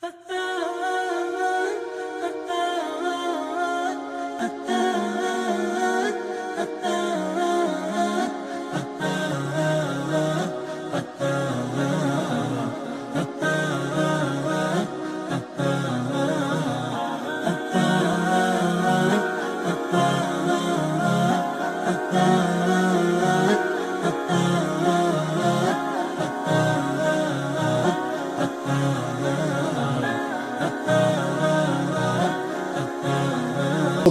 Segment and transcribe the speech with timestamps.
[0.00, 0.37] Ha ha!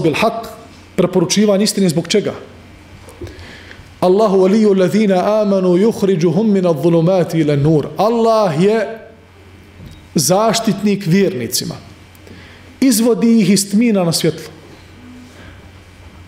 [0.07, 0.47] Bil haq,
[0.95, 2.33] preporučivanje istine zbog čega?
[3.99, 7.87] Allahu waliju ladhina amanu yukhrijuhum min adh-dhulumati ila nur.
[7.97, 8.99] Allah je
[10.15, 11.75] zaštitnik vjernicima.
[12.81, 14.53] Izvodi ih iz tmina na svjetlo.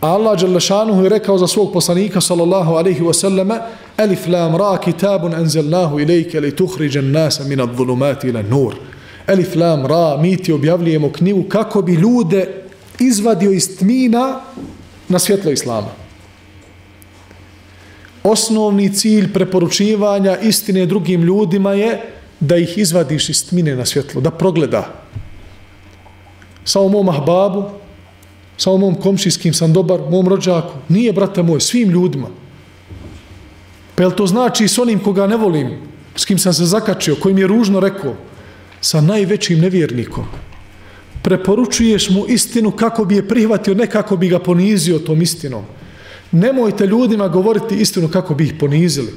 [0.01, 3.59] Allah Đalešanuhu je rekao za svog poslanika sallallahu alaihi wa sallama
[3.97, 8.75] Alif lam ra kitabun enzelnahu ilajke li tuhriđen nasa min adh-dhulumati ila nur.
[9.27, 12.68] Alif lam ra mi ti objavljujemo knjigu kako bi ljude
[12.99, 14.41] izvadio iz tmina
[15.09, 15.89] na svjetlo Islama.
[18.23, 22.01] Osnovni cilj preporučivanja istine drugim ljudima je
[22.39, 25.03] da ih izvadiš iz tmine na svjetlo, da progleda.
[26.65, 27.63] Sa mom ahbabu,
[28.57, 32.27] sa mom komšijskim sam dobar, mom rođaku, nije, brate moj, svim ljudima.
[33.95, 35.77] Pa jel to znači s onim koga ne volim,
[36.15, 38.15] s kim sam se zakačio, kojim je ružno rekao,
[38.81, 40.25] sa najvećim nevjernikom,
[41.21, 45.63] preporučuješ mu istinu kako bi je prihvatio, ne kako bi ga ponizio tom istinom.
[46.31, 49.13] Nemojte ljudima govoriti istinu kako bi ih ponizili.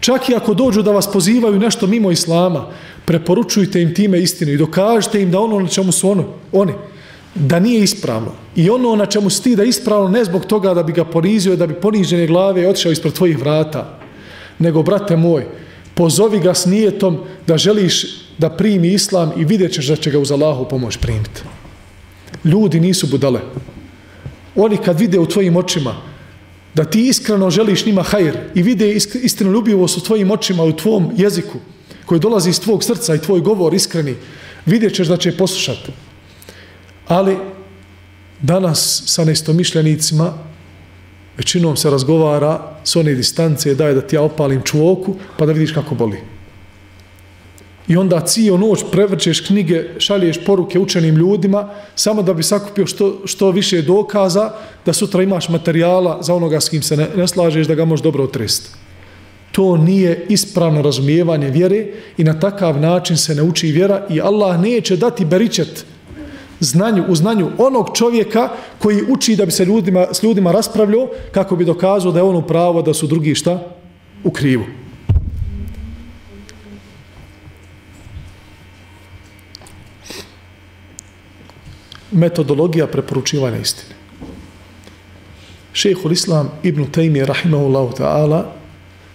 [0.00, 2.66] Čak i ako dođu da vas pozivaju nešto mimo islama,
[3.04, 6.72] preporučujte im time istinu i dokažite im da ono na čemu su ono, oni,
[7.34, 8.32] da nije ispravno.
[8.56, 11.66] I ono na čemu sti da ispravno ne zbog toga da bi ga ponizio, da
[11.66, 13.98] bi ponižene glave otišao ispred tvojih vrata.
[14.58, 15.46] Nego, brate moj,
[15.94, 18.06] pozovi ga s nijetom da želiš
[18.38, 21.42] da primi islam i vidjet ćeš da će ga uz Allahu pomoć primiti.
[22.44, 23.40] Ljudi nisu budale.
[24.56, 25.96] Oni kad vide u tvojim očima
[26.74, 28.92] da ti iskreno želiš njima hajr i vide
[29.22, 31.58] istinu ljubivost u tvojim očima, u tvom jeziku
[32.06, 34.14] koji dolazi iz tvog srca i tvoj govor iskreni,
[34.66, 35.92] vidjet ćeš da će poslušati.
[37.06, 37.36] Ali
[38.40, 40.49] danas sa nestomišljenicima
[41.40, 45.72] većinom se razgovara s one distance daj da ti ja opalim čuoku pa da vidiš
[45.72, 46.20] kako boli.
[47.88, 53.22] I onda cijel noć prevrćeš knjige, šalješ poruke učenim ljudima, samo da bi sakupio što,
[53.24, 54.52] što više dokaza,
[54.86, 58.04] da sutra imaš materijala za onoga s kim se ne, ne slažeš, da ga možeš
[58.04, 58.70] dobro otresti.
[59.52, 61.86] To nije ispravno razumijevanje vjere
[62.18, 65.84] i na takav način se ne uči vjera i Allah neće dati beričet
[66.60, 68.48] znanju, u znanju onog čovjeka
[68.78, 72.36] koji uči da bi se ljudima, s ljudima raspravljao kako bi dokazao da je on
[72.36, 73.58] u pravo da su drugi šta?
[74.24, 74.64] U krivu.
[82.10, 83.94] metodologija preporučivanja istine.
[85.72, 88.42] Šehhul Islam ibn Taymi rahimahullahu ta'ala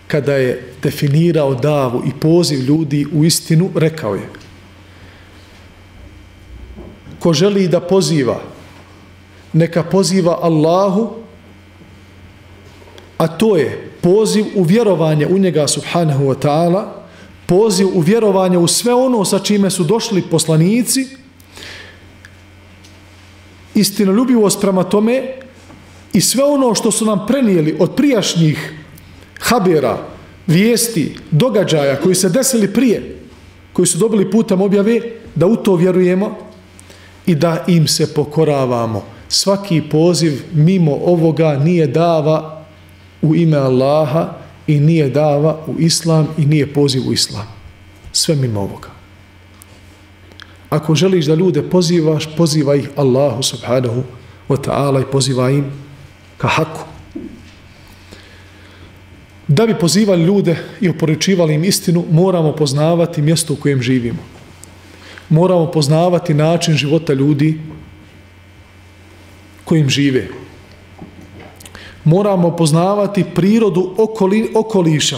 [0.08, 4.30] kada je definirao davu i poziv ljudi u istinu, rekao je
[7.26, 8.38] ko želi da poziva
[9.54, 11.10] neka poziva Allahu
[13.18, 16.84] a to je poziv u vjerovanje u njega subhanahu wa ta'ala
[17.46, 21.08] poziv u vjerovanje u sve ono sa čime su došli poslanici.
[23.76, 25.24] Istinoljubivost prema tome
[26.14, 28.74] i sve ono što su nam prenijeli od prijašnjih
[29.40, 29.98] habera,
[30.48, 33.18] vijesti, događaja koji se desili prije,
[33.74, 35.02] koji su dobili putem objave,
[35.36, 36.45] da u to vjerujemo
[37.26, 39.04] i da im se pokoravamo.
[39.28, 42.66] Svaki poziv mimo ovoga nije dava
[43.22, 44.34] u ime Allaha
[44.68, 47.48] i nije dava u Islam i nije poziv u Islam.
[48.12, 48.90] Sve mimo ovoga.
[50.70, 54.04] Ako želiš da ljude pozivaš, pozivaj ih Allahu subhanahu
[54.50, 55.72] wa ta'ala i pozivaj im
[56.38, 56.82] ka haku.
[59.48, 64.35] Da bi pozivali ljude i oporučivali im istinu, moramo poznavati mjesto u kojem živimo.
[65.30, 67.60] Moramo poznavati način života ljudi
[69.66, 70.28] kojim žive.
[72.04, 75.18] Moramo poznavati prirodu okoli, okoliša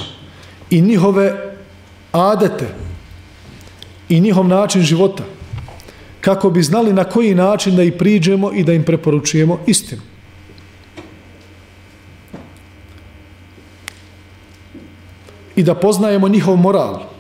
[0.70, 1.56] i njihove
[2.12, 2.68] adete
[4.10, 5.24] i njihov način života
[6.22, 10.02] kako bi znali na koji način da ih priđemo i da im preporučujemo istinu.
[15.56, 17.17] I da poznajemo njihov moral.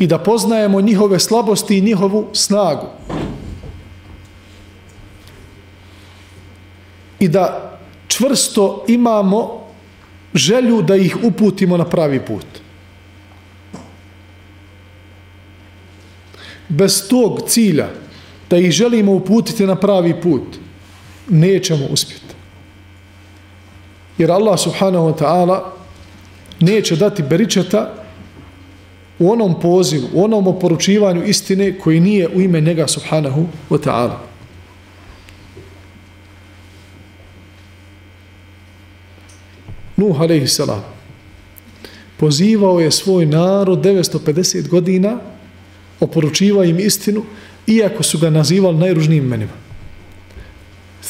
[0.00, 2.86] I da poznajemo njihove slabosti i njihovu snagu.
[7.18, 7.76] I da
[8.08, 9.60] čvrsto imamo
[10.34, 12.46] želju da ih uputimo na pravi put.
[16.70, 17.88] bez tog cilja
[18.50, 20.42] da ih želimo uputiti na pravi put,
[21.28, 22.34] nećemo uspjeti.
[24.18, 25.60] Jer Allah subhanahu wa ta'ala
[26.60, 27.99] neće dati beričeta
[29.20, 34.16] u onom pozivu, u onom oporučivanju istine koji nije u ime njega subhanahu wa ta'ala.
[39.96, 40.84] Nuh alaihi salam
[42.16, 45.18] pozivao je svoj narod 950 godina
[46.00, 47.24] oporučivao im istinu
[47.66, 49.52] iako su ga nazivali najružnijim imenima.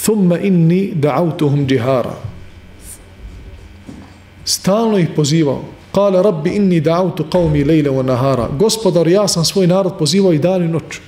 [0.02, 2.16] Thumma inni da'autuhum džihara.
[4.44, 5.79] Stalno ih pozivao.
[5.94, 8.48] Kale rabbi inni da'autu qavmi lejle wa nahara.
[8.58, 11.00] Gospodar, ja sam svoj narod pozivao i dan i noć.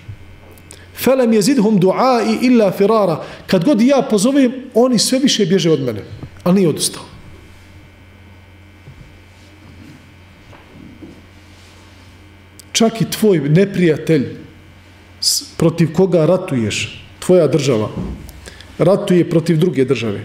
[0.95, 3.23] Felem jezidhum du'ai illa firara.
[3.47, 6.03] Kad god ja pozovem, oni sve više bježe od mene.
[6.45, 7.03] Ali nije odustao.
[12.73, 14.37] Čak i tvoj neprijatelj
[15.57, 17.89] protiv koga ratuješ, tvoja država,
[18.79, 20.25] ratuje protiv druge države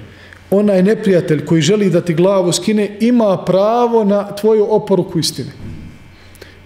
[0.51, 5.51] Onaj neprijatelj koji želi da ti glavu skine, ima pravo na tvoju oporuku istine.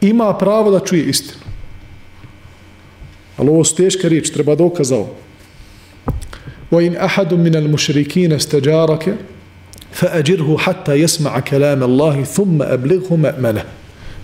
[0.01, 1.39] Ima pravo da čuje istinu.
[3.37, 5.09] Ali ovo su teška riječ, treba dokaz ovo.
[6.71, 9.15] وَإِنْ أَحَدٌ مِنَ الْمُشْرِكِينَ اسْتَجَارَكَ
[9.93, 13.65] فَأَجِرْهُ حَتَّى يَسْمَعَ كَلَامَ اللَّهِ ثُمَّ أَبْلِغْهُ مَأْمَلَهُ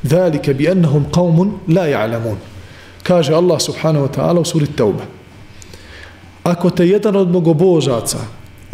[0.06, 2.38] ذَلِكَ بِأَنَّهُمْ قَوْمٌ لَا يَعْلَمُونَ
[3.02, 5.04] kaže Allah subhanahu wa ta'ala u suri Tauba.
[6.42, 8.18] Ako te jedan od mogobožaca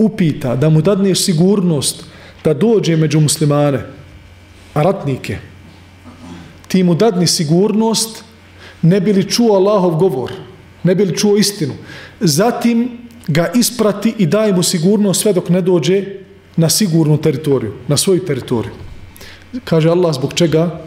[0.05, 2.03] upita da mu dadneš sigurnost
[2.43, 3.85] da dođe među muslimane,
[4.73, 5.37] a ratnike,
[6.67, 8.23] ti mu dadni sigurnost
[8.81, 10.31] ne bi li čuo Allahov govor,
[10.83, 11.73] ne bi li čuo istinu.
[12.19, 12.97] Zatim
[13.27, 16.03] ga isprati i daj mu sigurnost sve dok ne dođe
[16.55, 18.73] na sigurnu teritoriju, na svoju teritoriju.
[19.63, 20.81] Kaže Allah zbog čega?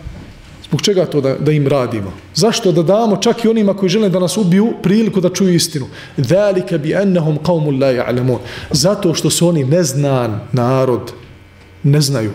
[0.68, 2.12] Zbog čega to da, da im radimo?
[2.34, 5.86] Zašto da damo čak i onima koji žele da nas ubiju priliku da čuju istinu?
[6.16, 8.38] Zalika bi annahum qaumun la ya'lamun.
[8.70, 11.12] Zato što su oni neznan narod,
[11.82, 12.30] ne znaju.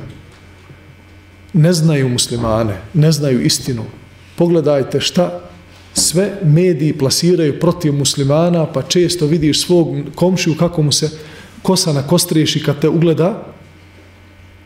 [1.54, 3.84] Ne znaju muslimane, ne znaju istinu.
[4.36, 5.40] Pogledajte šta
[5.94, 11.10] sve mediji plasiraju protiv muslimana, pa često vidiš svog komšiju kako mu se
[11.62, 13.44] kosa na kostriješi kad te ugleda,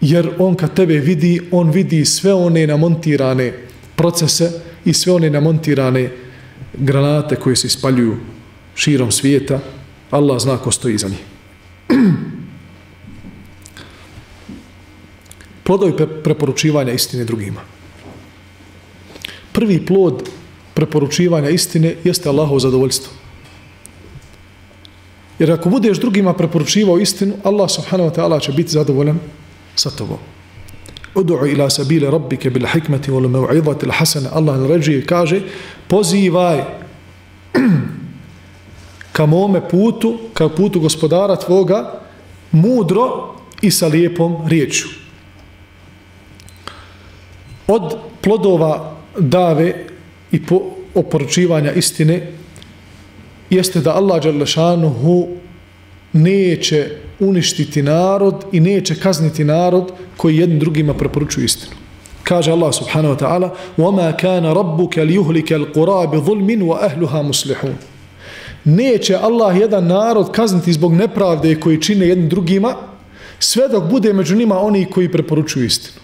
[0.06, 3.54] jer on kad tebe vidi, on vidi sve one namontirane
[3.96, 4.52] procese
[4.86, 6.12] i sve one namontirane
[6.74, 8.18] granate koje se ispaljuju
[8.76, 9.60] širom svijeta.
[10.12, 11.24] Allah zna ko stoji za njih.
[15.64, 15.94] Plodovi
[16.24, 17.62] preporučivanja istine drugima.
[19.52, 20.30] Prvi plod
[20.74, 23.14] preporučivanja istine jeste Allahov zadovoljstvo.
[25.40, 29.20] Jer ako budeš drugima preporučivao istinu, Allah subhanahu wa ta'ala će biti zadovoljan
[29.76, 30.20] sa tobom.
[31.16, 34.30] Udu'u ila sabile rabbike bil hikmeti wal mev'idati l'hasana.
[34.34, 35.42] Allah naređuje kaže,
[35.88, 36.64] pozivaj
[39.16, 42.02] ka mome putu, ka putu gospodara tvoga,
[42.52, 44.88] mudro i sa lijepom riječu.
[47.68, 49.86] Od plodova dave
[50.32, 50.62] i po
[50.96, 52.32] oporučivanja istine
[53.50, 55.28] jeste da Allah Đalešanuhu
[56.14, 61.73] neće uništiti narod i neće kazniti narod koji jednim drugima preporučuju istinu.
[62.23, 67.75] Kaže Allah subhanahu wa ta'ala وَمَا كَانَ رَبُّكَ لِيُهْلِكَ الْقُرَى بِظُلْمٍ وَأَهْلُهَا مُسْلِحُونَ
[68.65, 72.75] Neće Allah jedan narod kazniti zbog nepravde koji čine jednim drugima
[73.39, 76.01] sve dok bude među njima oni koji preporučuju istinu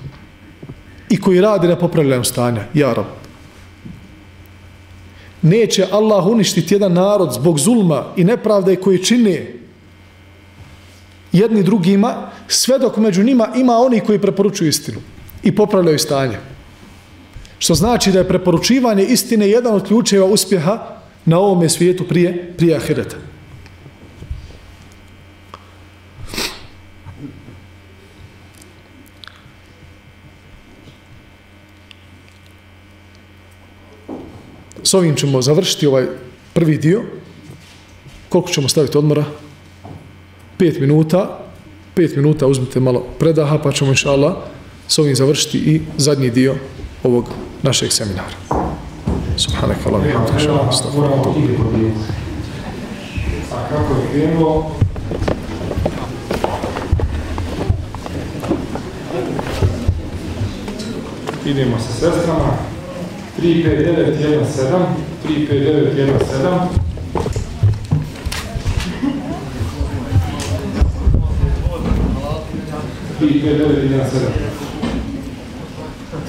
[1.10, 2.64] i koji radi na popravljanju stanja.
[2.74, 3.04] Ja rab.
[5.42, 9.52] Neće Allah uništiti jedan narod zbog zulma i nepravde koji čine
[11.31, 14.99] jedni drugima, sve dok među njima ima oni koji preporučuju istinu
[15.43, 16.37] i popravljaju stanje.
[17.59, 22.75] Što znači da je preporučivanje istine jedan od ključeva uspjeha na ovome svijetu prije, prije
[22.75, 23.15] ahireta.
[34.83, 36.05] S ovim ćemo završiti ovaj
[36.53, 37.01] prvi dio.
[38.29, 39.25] Koliko ćemo staviti odmora?
[40.61, 41.39] 5 minuta,
[41.95, 44.33] 5 minuta uzmite malo predaha, pa ćemo inša Allah
[44.87, 46.55] s ovim završiti i zadnji dio
[47.03, 47.29] ovog
[47.63, 48.35] našeg seminara.
[49.37, 50.69] Subhanak Allah, bihamdika, šalam,
[53.51, 54.71] A kako je krenuo,
[61.45, 62.57] idemo sa sestrama,
[63.41, 64.85] 35917,
[65.27, 66.80] 35917,
[73.21, 74.31] 3-5-9 din seara.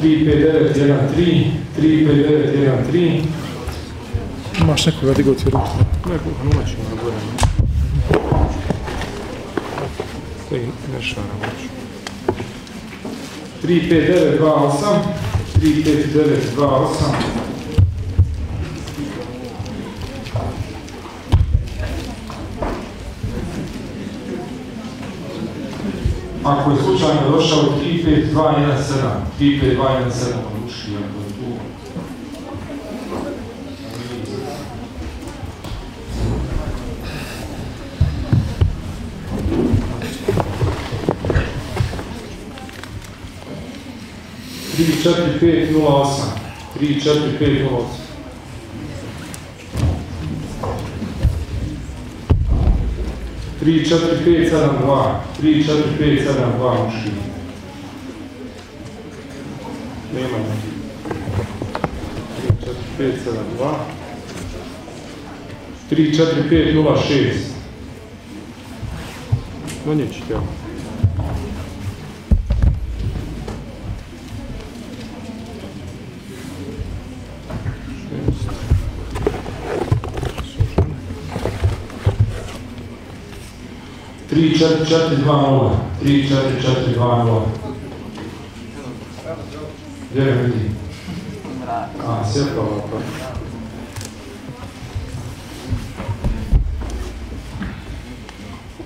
[0.00, 0.72] Tri pe devet
[1.14, 3.22] tri, tri pe devet je na tri.
[4.60, 5.70] Imaš nekoga digao ti ruku?
[6.08, 6.68] Nekoga, noć.
[10.48, 10.60] Koji
[10.92, 11.26] ne šara
[13.62, 15.18] 35928,
[15.60, 17.38] 35928.
[26.44, 28.34] Ako je slučajno došao 35217,
[29.40, 29.74] 35217,
[30.34, 31.27] on ako
[65.90, 67.34] 3, 4, 5, 0, 6.
[69.86, 70.67] Donjeći, tjelo.
[90.10, 90.70] Gdje ga vidi?
[92.06, 93.00] A, sjepa ovako.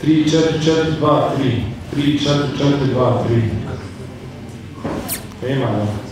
[0.00, 1.64] Tri, četiri, četiri, dva, tri.
[1.90, 3.42] Tri, četiri, četiri, dva, tri.
[5.49, 6.12] Ema, da.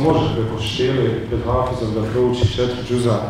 [0.00, 3.20] može preko štele pred hafizom da prouči četiri džuza?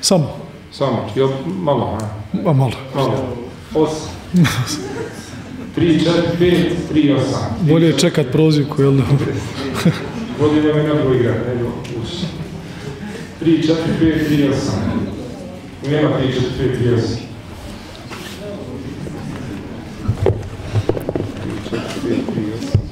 [0.00, 0.36] Samo.
[0.72, 2.42] Samo, jel malo, ne?
[2.42, 2.72] Ma, malo.
[2.94, 3.36] Malo.
[3.74, 4.08] Osam.
[5.74, 7.56] tri, četiri, pet, tri, osam.
[7.60, 9.02] Bolje je čekat prozivku, jel da?
[10.40, 11.68] Bolje da mi nego igra, nego
[12.02, 12.08] uš.
[13.38, 15.08] Tri, četiri, pet, tri, osam.
[15.90, 17.30] Nema tri, četiri, pet, tri, osam.
[22.10, 22.89] Thank you.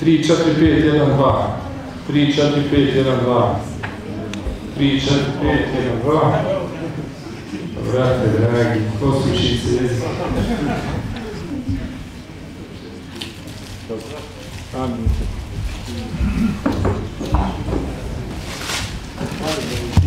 [0.00, 1.58] 3, 4, 5, 1, 2.
[2.06, 3.60] 3, 4, 5, 1, 2.
[4.76, 6.32] 3, 4, 5, 1, 2.
[7.92, 10.06] Vrate, dragi, poslušaj se jezika.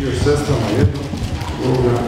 [0.02, 1.00] Još sestama jedno,
[1.66, 1.98] ovoga.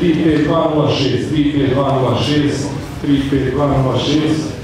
[0.00, 2.68] 35206, 35206,
[3.02, 4.59] 35206,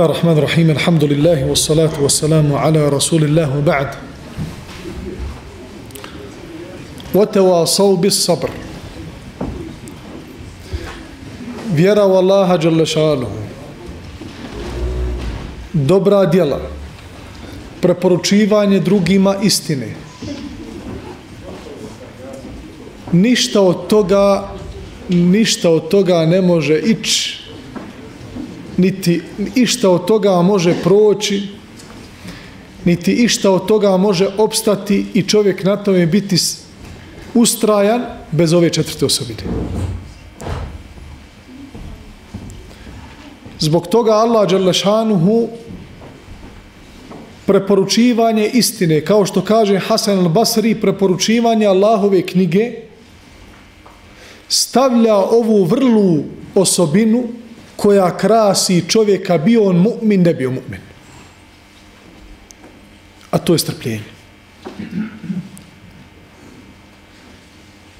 [0.00, 3.96] Bismillah ar-Rahman ar-Rahim, alhamdulillahi, wassalatu wassalamu ala rasulillahu ba'd.
[7.12, 8.48] Wa tawasav bis sabr.
[11.74, 13.44] Vjera u Allaha jalla šaluhu.
[15.72, 16.60] Dobra djela.
[17.80, 19.94] Preporučivanje drugima istine.
[23.12, 24.48] Ništa od toga,
[25.08, 27.39] ništa od toga ne može ići
[28.80, 29.22] niti
[29.54, 31.42] išta od toga može proći
[32.84, 36.36] niti išta od toga može opstati i čovjek na tome biti
[37.34, 39.42] ustrajan bez ove četvrte osobine.
[43.58, 45.48] Zbog toga Allah Đalešanuhu
[47.46, 52.72] preporučivanje istine, kao što kaže Hasan al-Basri, preporučivanje Allahove knjige,
[54.48, 56.22] stavlja ovu vrlu
[56.54, 57.24] osobinu
[57.80, 60.80] koja krasi čovjeka, bio on mu'min, ne bio mu'min.
[63.30, 64.04] A to je strpljenje.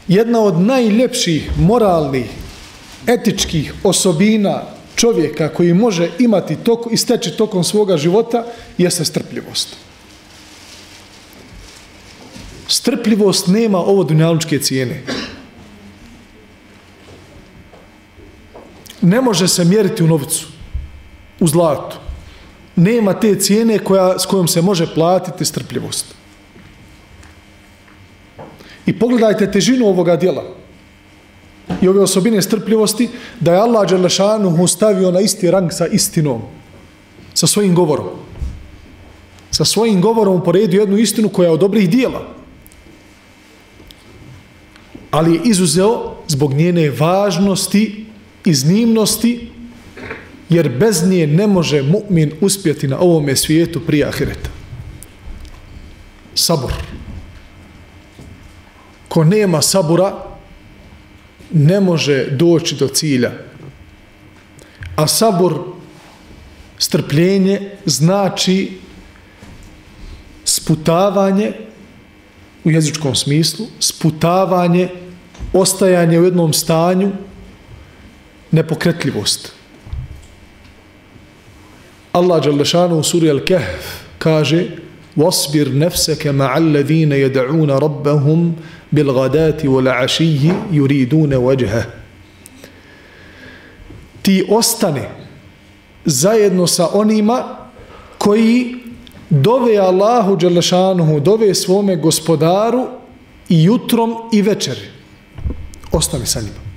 [0.09, 2.27] Jedna od najljepših moralnih,
[3.07, 4.63] etičkih osobina
[4.97, 8.45] čovjeka koji može imati tok, i steći tokom svoga života
[8.79, 9.77] jeste strpljivost.
[12.69, 15.03] Strpljivost nema ovo dunjalučke cijene.
[19.03, 20.47] Ne može se mjeriti u novcu,
[21.41, 21.97] u zlatu.
[22.77, 26.15] Nema te cijene koja, s kojom se može platiti strpljivost.
[28.87, 30.43] I pogledajte težinu ovoga dijela
[31.81, 33.09] i ove osobine strpljivosti,
[33.41, 36.43] da je Allah Đelešanuhu stavio na isti rang sa istinom,
[37.35, 38.09] sa svojim govorom.
[39.51, 42.27] Sa svojim govorom uporedio jednu istinu koja je od dobrih dijela.
[45.11, 48.07] Ali je izuzeo zbog njene važnosti,
[48.45, 49.51] iznimnosti,
[50.49, 54.51] jer bez nje ne može mu'min uspjeti na ovome svijetu prije ahireta.
[56.35, 56.73] Sabor.
[59.09, 60.25] Ko nema sabura,
[61.51, 63.33] ne može doći do cilja.
[64.97, 65.55] A sabor,
[66.79, 68.79] strpljenje, znači
[70.45, 71.53] sputavanje
[72.65, 74.89] u jezičkom smislu, sputavanje,
[75.53, 77.13] ostajanje u jednom stanju,
[78.52, 79.52] nepokretljivost.
[82.14, 84.68] Allah Đalešanu u suri Al-Kahf kaže
[85.18, 88.56] وَاصْبِرْ نَفْسَكَ مَعَ الَّذِينَ يَدَعُونَ رَبَّهُمْ
[88.96, 91.86] بالغدات والعشي يريدون وجهه
[94.22, 95.10] ti ostane
[96.06, 97.58] zajedno sa onima
[98.18, 98.76] koji
[99.30, 102.88] dove Allahu Đelešanuhu, dove svome gospodaru
[103.50, 104.90] i jutrom i večeri.
[105.92, 106.69] Ostane sa njima.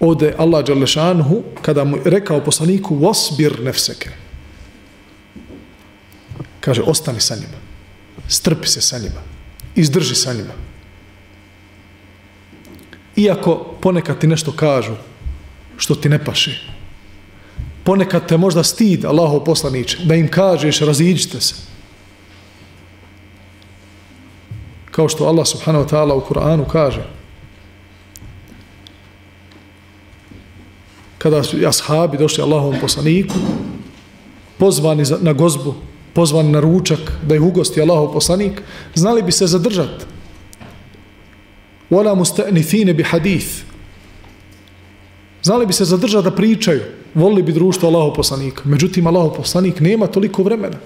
[0.00, 4.10] Ode Allah Đalešanhu kada mu rekao poslaniku, wasbir nefseke.
[6.60, 7.64] Kaže, ostani sa njima
[8.28, 9.20] strpi se sa njima,
[9.74, 10.54] izdrži sa njima.
[13.16, 14.94] Iako ponekad ti nešto kažu
[15.76, 16.74] što ti ne paši.
[17.84, 21.54] ponekad te možda stid Allahov poslaniče, da im kažeš raziđite se.
[24.90, 27.04] Kao što Allah subhanahu wa ta'ala u Kur'anu kaže,
[31.24, 33.34] kada su ashabi došli Allahovom poslaniku,
[34.58, 35.74] pozvani na gozbu,
[36.12, 38.60] pozvani na ručak da ih ugosti Allahov poslanik,
[38.94, 40.04] znali bi se zadržati.
[41.90, 43.64] Wala musta'nifine bi hadith.
[45.42, 46.82] Znali bi se zadržati da pričaju.
[47.14, 48.62] Volili bi društvo Allahov poslanika.
[48.64, 50.76] Međutim, Allahov poslanik nema toliko vremena.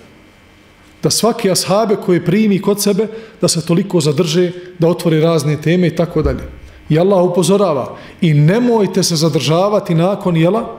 [1.02, 3.06] Da svaki ashabe koje primi kod sebe,
[3.40, 6.57] da se toliko zadrže, da otvori razne teme i tako dalje.
[6.88, 7.96] I Allah upozorava.
[8.20, 10.78] I nemojte se zadržavati nakon jela,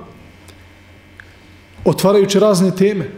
[1.85, 3.09] otvarajući razne teme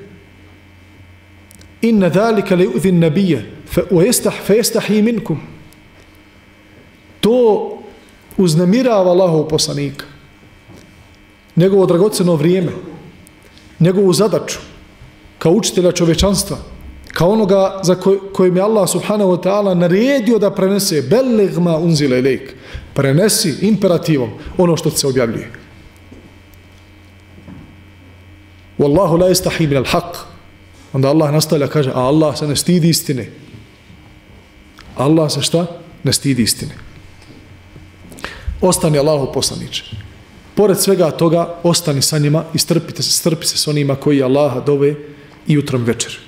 [1.81, 3.81] inna dhalika li uzi nabije fa
[4.53, 5.39] yestahi minkum
[7.19, 7.77] to
[8.37, 10.05] uznemirava Allahov poslanika
[11.55, 12.71] njegovo dragoceno vrijeme
[13.79, 14.59] njegovu zadaču
[15.39, 16.57] kao učitelja čovečanstva
[17.13, 21.77] kao onoga za koj, kojim je Allah subhanahu wa ta'ala naredio da prenese belleg ma
[21.77, 22.55] unzile ilajk
[22.93, 25.51] prenesi imperativom ono što se objavljuje
[28.77, 30.31] Wallahu la yastahi min al-haq
[30.93, 33.29] Onda Allah nastavlja, kaže, a Allah se ne stidi istine.
[34.95, 35.67] Allah se šta?
[36.03, 36.75] Ne stidi istine.
[38.61, 39.83] Ostani Allahu poslaniče.
[40.55, 44.59] Pored svega toga, ostani sa njima i strpite se, strpi se s onima koji Allaha
[44.59, 44.95] dove
[45.47, 46.19] i jutrom večer.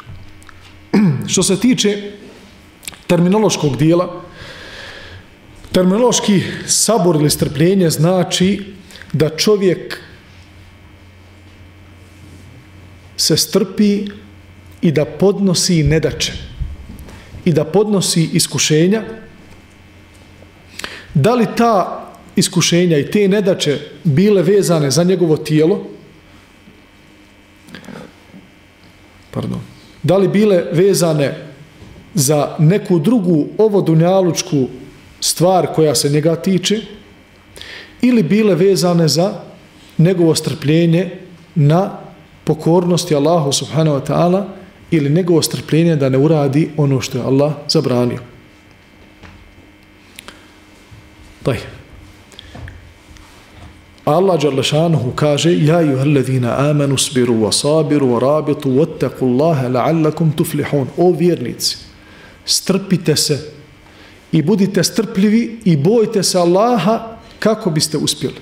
[1.32, 2.12] Što se tiče
[3.08, 4.22] terminološkog dijela,
[5.74, 8.74] terminološki sabor ili strpljenje znači
[9.14, 10.00] da čovjek
[13.18, 14.06] se strpi
[14.82, 16.34] i da podnosi nedače
[17.46, 19.04] i da podnosi iskušenja.
[21.14, 22.06] Da li ta
[22.36, 25.88] iskušenja i te nedače bile vezane za njegovo tijelo?
[29.32, 29.60] Pardon.
[30.04, 31.36] Da li bile vezane
[32.14, 34.68] za neku drugu ovodunjalučku
[35.24, 36.80] stvar koja se njega tiče
[38.02, 39.34] ili bile vezane za
[39.98, 41.12] njegovo strpljenje
[41.56, 42.00] na
[42.44, 44.44] pokornosti Allahu subhanahu wa ta'ala
[44.92, 48.20] ili njegovo strpljenje da ne uradi ono što je Allah zabranio.
[51.44, 51.58] Taj.
[54.06, 60.36] Allah Đalešanuhu kaže Ja juha alladhina amanu sbiru wa sabiru wa rabitu wattaku Allahe la'allakum
[60.36, 61.78] tuflihun O vjernici,
[62.46, 63.53] strpite se
[64.34, 68.36] i budite strpljivi i bojte se Allaha kako biste uspjeli.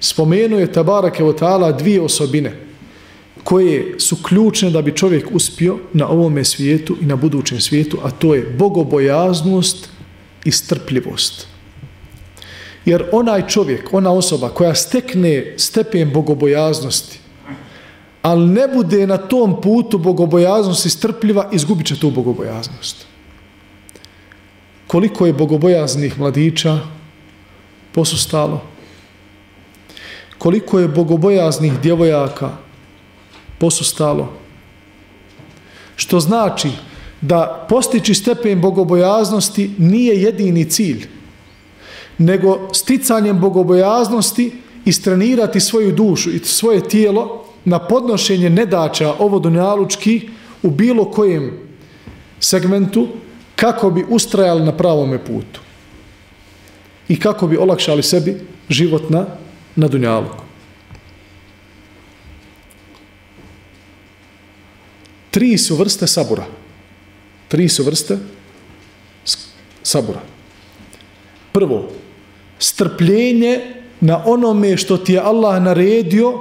[0.00, 2.52] Spomenuo je Tabarake wa ta'ala dvije osobine
[3.44, 8.10] koje su ključne da bi čovjek uspio na ovome svijetu i na budućem svijetu, a
[8.10, 9.88] to je bogobojaznost
[10.44, 11.46] i strpljivost.
[12.84, 17.18] Jer onaj čovjek, ona osoba koja stekne stepen bogobojaznosti,
[18.22, 23.06] ali ne bude na tom putu bogobojaznosti strpljiva, izgubit će tu bogobojaznost.
[24.86, 26.78] Koliko je bogobojaznih mladića
[27.92, 28.62] posustalo?
[30.38, 32.50] Koliko je bogobojaznih djevojaka
[33.58, 34.32] posustalo?
[35.96, 36.70] Što znači
[37.20, 41.06] da postići stepen bogobojaznosti nije jedini cilj
[42.18, 44.52] nego sticanjem bogobojaznosti
[44.84, 50.28] istrenirati svoju dušu i svoje tijelo na podnošenje nedača ovodonjalučki
[50.62, 51.52] u bilo kojem
[52.40, 53.08] segmentu
[53.56, 55.60] kako bi ustrajali na pravome putu
[57.08, 59.26] i kako bi olakšali sebi život na,
[59.76, 60.44] na dunjaluku.
[65.30, 66.46] Tri su vrste sabura.
[67.48, 68.18] Tri su vrste
[69.82, 70.20] sabura.
[71.52, 71.92] Prvo,
[72.58, 73.60] strpljenje
[74.00, 76.40] na onome što ti je Allah naredio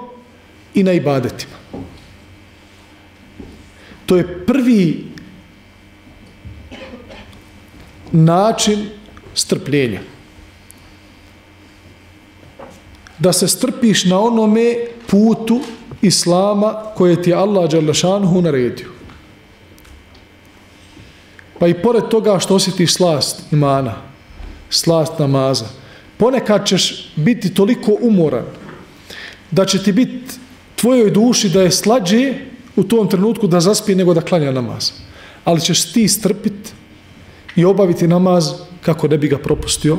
[0.74, 1.56] i na ibadetima.
[4.06, 5.15] To je prvi
[8.12, 8.90] način
[9.34, 10.00] strpljenja.
[13.20, 14.76] Da se strpiš na onome
[15.08, 15.60] putu
[16.02, 18.88] Islama koje ti je Allah Đalešanhu naredio.
[21.60, 23.94] Pa i pored toga što osjetiš slast imana,
[24.70, 25.66] slast namaza,
[26.18, 28.46] ponekad ćeš biti toliko umoran
[29.52, 30.36] da će ti biti
[30.76, 32.34] tvojoj duši da je slađe
[32.76, 34.92] u tom trenutku da zaspi nego da klanja namaz.
[35.44, 36.72] Ali ćeš ti strpiti
[37.56, 39.98] i obaviti namaz kako ne bi ga propustio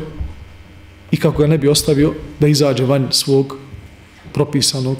[1.11, 3.57] i kako ga ne bi ostavio da izađe van svog
[4.33, 4.97] propisanog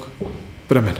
[0.69, 0.99] vremena.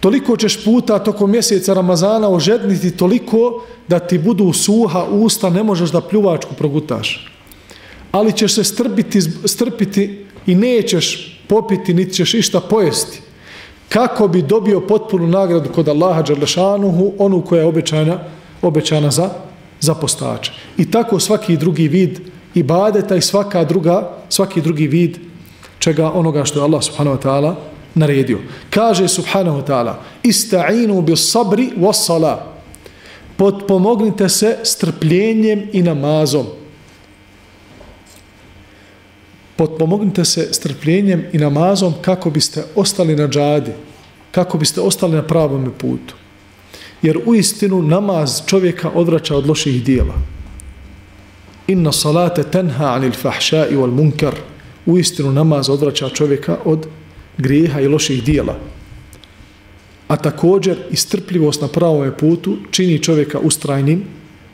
[0.00, 5.90] Toliko ćeš puta tokom mjeseca Ramazana ožedniti toliko da ti budu suha usta, ne možeš
[5.90, 7.28] da pljuvačku progutaš
[8.12, 13.20] ali ćeš se strpiti, strpiti i nećeš popiti, niti ćeš išta pojesti.
[13.88, 18.18] Kako bi dobio potpunu nagradu kod Allaha Đerlešanuhu, onu koja je obećana,
[18.62, 19.30] obećana za,
[19.80, 20.52] za postače.
[20.76, 22.20] I tako svaki drugi vid
[22.54, 25.18] ibadeta i svaka druga, svaki drugi vid
[25.78, 27.54] čega onoga što je Allah subhanahu wa ta'ala
[27.94, 28.38] naredio.
[28.70, 32.54] Kaže subhanahu wa ta'ala ista'inu bi sabri was sala
[33.36, 36.46] potpomognite se strpljenjem i namazom
[39.58, 43.72] potpomognite se strpljenjem i namazom kako biste ostali na džadi,
[44.30, 46.14] kako biste ostali na pravom putu.
[47.02, 50.14] Jer u istinu namaz čovjeka odvraća od loših dijela.
[51.66, 54.34] Inna salate tenha anil fahša i wal munkar.
[54.86, 56.86] U istinu namaz odvraća čovjeka od
[57.38, 58.58] grijeha i loših dijela.
[60.08, 64.04] A također i strpljivost na pravom putu čini čovjeka ustrajnim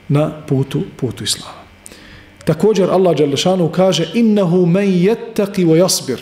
[0.09, 1.65] na putu, putu islama.
[2.45, 6.21] Također Allah Đalešanu kaže innahu men jettaki wa jasbir.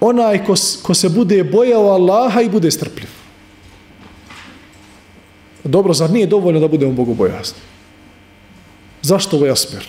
[0.00, 3.17] Onaj ko, ko se bude bojao Allaha i bude strpljiv.
[5.68, 7.60] Dobro, zar nije dovoljno da budemo bogobojazni?
[9.02, 9.84] Zašto ovaj jasbir?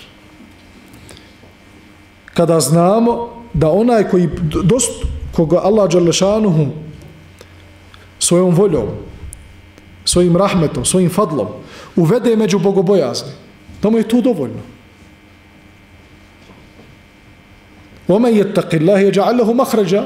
[2.33, 4.29] Kada znamo da onaj koji
[4.63, 4.91] dost,
[5.31, 6.65] koga Allah Đalešanuhu
[8.19, 8.89] svojom voljom,
[10.05, 11.47] svojim rahmetom, svojim fadlom
[11.95, 13.31] uvede među bogobojazni,
[13.81, 14.59] Da mu je to dovoljno.
[18.07, 20.03] Ome je taqillahi je ja'allahu mahrađa.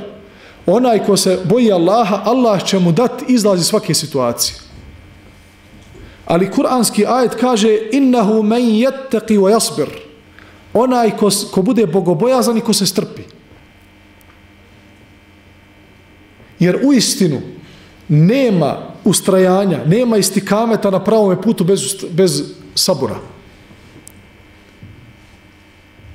[0.66, 4.63] Onaj ko se boji Allaha, Allah će mu dati izlazi svake situacije.
[6.34, 9.90] Ali kuranski ajet kaže innahu men yattaqi wa yasbir.
[10.74, 13.22] Onaj ko, ko bude bogobojazan i ko se strpi.
[16.60, 17.42] Jer u istinu
[18.10, 22.42] nema ustrajanja, nema istikameta na pravom putu bez, bez
[22.76, 23.20] sabora.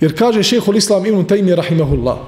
[0.01, 2.19] Jer kaže šehol islam ibn Taymi rahimahullah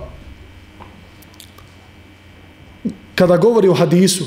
[3.14, 4.24] kada govori o hadisu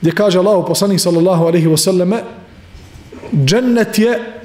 [0.00, 2.22] gdje kaže Allah poslanik sallallahu alaihi wasallame
[3.44, 4.40] džennet je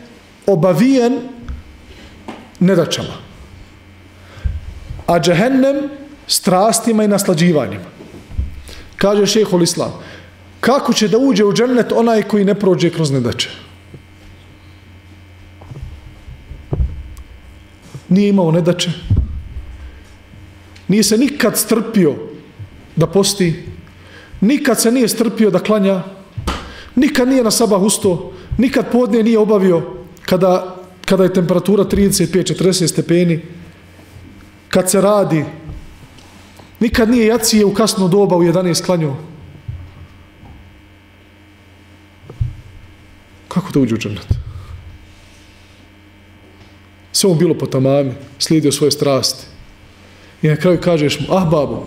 [0.47, 1.19] obavijen
[2.59, 3.25] nedačama
[5.07, 5.89] a džehennem
[6.27, 7.85] strastima i naslađivanjima.
[8.97, 9.93] Kaže šehol islam
[10.59, 13.49] kako će da uđe u džennet onaj koji ne prođe kroz nedače
[18.09, 18.91] nije imao nedače,
[20.87, 22.15] nije se nikad strpio
[22.95, 23.63] da posti,
[24.45, 26.03] nikad se nije strpio da klanja,
[26.95, 29.81] nikad nije na sabah usto, nikad podne nije obavio
[30.25, 33.41] kada, kada je temperatura 35-40 stepeni,
[34.69, 35.45] kad se radi,
[36.79, 39.15] nikad nije jacije u kasno doba u 11 klanju.
[43.47, 44.27] Kako to uđe u džanet?
[47.11, 49.45] Sve mu bilo po tamami, slijedio svoje strasti.
[50.41, 51.83] I na kraju kažeš mu, ah babo,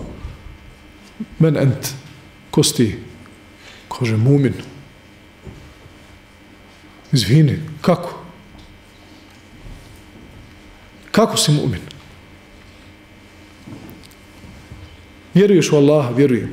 [1.38, 1.92] men ent,
[2.58, 2.88] ko si ti?
[3.86, 4.54] Kaže, mumin.
[7.14, 8.18] Izvini, kako?
[11.14, 11.80] Kako si mumin?
[15.34, 16.10] Vjeruješ u Allaha?
[16.10, 16.50] Vjerujem.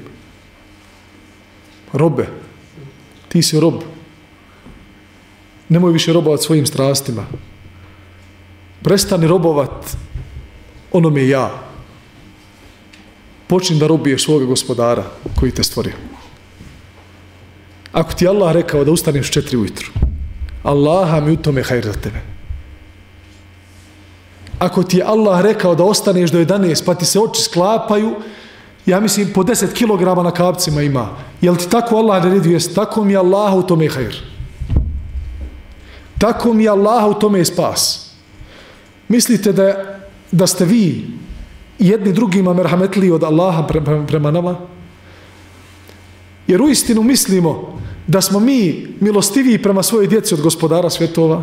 [1.93, 2.29] Robe,
[3.29, 3.81] ti si rob.
[5.69, 7.25] Nemoj više robovat svojim strastima.
[8.83, 9.97] Prestani robovat
[10.91, 11.64] onome ja.
[13.47, 15.03] Počni da robiješ svoga gospodara
[15.39, 15.93] koji te stvorio.
[17.91, 19.91] Ako ti Allah rekao da ustaneš četiri ujutru,
[20.63, 22.21] Allaha mi u tome hajr za tebe.
[24.59, 28.15] Ako ti je Allah rekao da ostaneš do 11 pa ti se oči sklapaju,
[28.85, 31.09] ja mislim po 10 kg na kapcima ima.
[31.41, 32.75] Jel ti tako Allah naredio jest?
[32.75, 34.15] Tako mi Allah u tome hajr.
[36.17, 38.11] Tako mi Allah u tome spas.
[39.07, 39.99] Mislite da,
[40.31, 41.07] da ste vi
[41.79, 43.63] jedni drugima merhametli od Allaha
[44.07, 44.57] prema, nama?
[46.47, 51.41] Jer u istinu mislimo da smo mi milostiviji prema svojoj djeci od gospodara svjetova?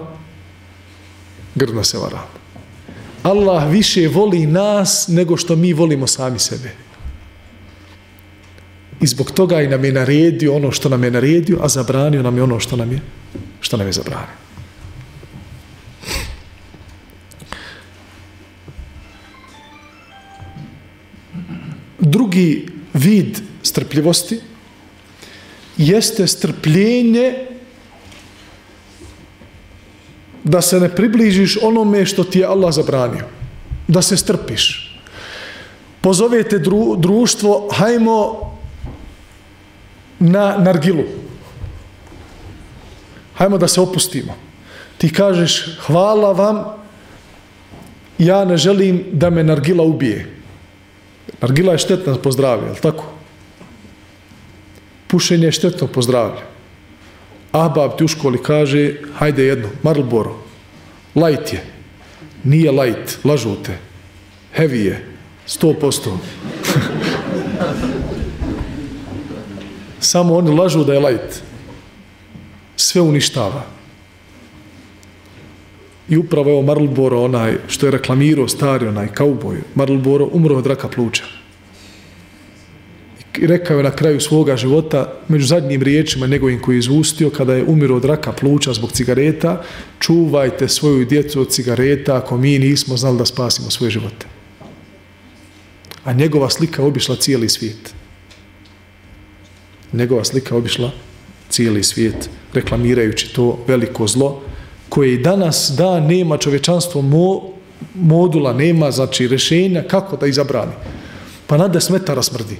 [1.54, 2.26] Grdno se varam.
[3.22, 6.70] Allah više voli nas nego što mi volimo sami sebe.
[9.00, 12.36] I zbog toga i nam je naredio ono što nam je naredio, a zabranio nam
[12.36, 13.00] je ono što nam je,
[13.60, 14.41] što nam je zabranio.
[22.02, 24.40] Drugi vid strpljivosti
[25.76, 27.34] jeste strpljenje
[30.44, 33.24] da se ne približiš onome što ti je Allah zabranio.
[33.88, 34.98] Da se strpiš.
[36.00, 38.50] Pozovete dru, društvo, hajmo
[40.18, 41.04] na nargilu.
[43.34, 44.34] Hajmo da se opustimo.
[44.98, 46.64] Ti kažeš, hvala vam,
[48.18, 50.41] ja ne želim da me nargila ubije.
[51.42, 53.04] Nargila je štetna po zdravlje, je li tako?
[55.06, 56.40] Pušenje je štetno po zdravlje.
[57.52, 60.36] Ahbab ti u školi kaže, hajde jedno, Marlboro,
[61.14, 61.64] light je.
[62.44, 63.78] Nije light, lažu te.
[64.56, 65.04] Heavy je,
[65.46, 66.18] sto posto.
[70.00, 71.42] Samo oni lažu da je light.
[72.76, 73.62] Sve uništava.
[76.12, 80.88] I upravo je Marlboro, onaj što je reklamirao stari, onaj kauboj, Marlboro, umro od raka
[80.88, 81.24] pluća.
[83.38, 87.54] I rekao je na kraju svoga života, među zadnjim riječima njegovim koji je izustio, kada
[87.54, 89.62] je umiro od raka pluća zbog cigareta,
[89.98, 94.26] čuvajte svoju djecu od cigareta ako mi nismo znali da spasimo svoje živote.
[96.04, 97.94] A njegova slika obišla cijeli svijet
[99.92, 100.90] njegova slika obišla
[101.48, 104.42] cijeli svijet reklamirajući to veliko zlo
[104.92, 107.40] koje i danas da nema čovječanstvo mo,
[107.94, 110.72] modula, nema znači rešenja kako da izabrani.
[111.46, 112.56] Pa nade smetara smrdi.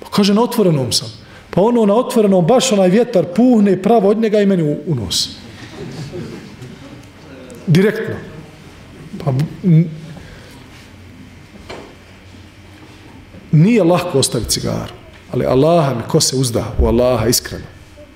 [0.00, 1.12] Pa kaže na otvorenom sam.
[1.50, 4.94] Pa ono na otvorenom baš onaj vjetar puhne pravo od njega i meni u, u
[4.94, 5.28] nos.
[7.66, 8.14] Direktno.
[9.24, 9.32] Pa
[13.52, 14.92] nije lahko ostaviti cigaru
[15.32, 17.64] ali Allaha mi ko se uzda u Allaha iskreno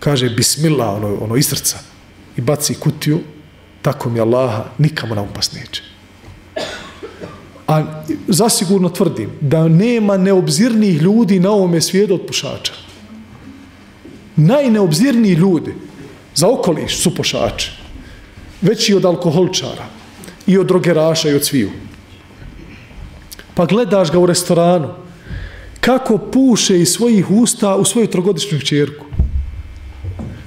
[0.00, 1.78] kaže bismillah ono, ono iz srca
[2.38, 3.20] i baci kutiju
[3.82, 5.82] tako mi Allaha nikamo na upas neće
[7.66, 12.72] a zasigurno tvrdim da nema neobzirnijih ljudi na ovome svijetu od pušača
[14.36, 15.74] najneobzirniji ljudi
[16.34, 17.72] za okoliš su pušači
[18.62, 19.86] već i od alkoholčara
[20.46, 21.70] i od drogeraša i od sviju
[23.54, 24.88] pa gledaš ga u restoranu
[25.80, 29.06] kako puše iz svojih usta u svoju trogodišnju čerku.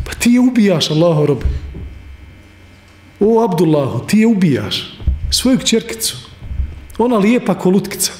[0.05, 1.45] Pa ti je ubijaš, Allaho robe.
[3.21, 4.99] O, Abdullahu, ti je ubijaš
[5.31, 6.17] svoju čerkicu.
[6.97, 8.11] Ona lijepa kolutkica.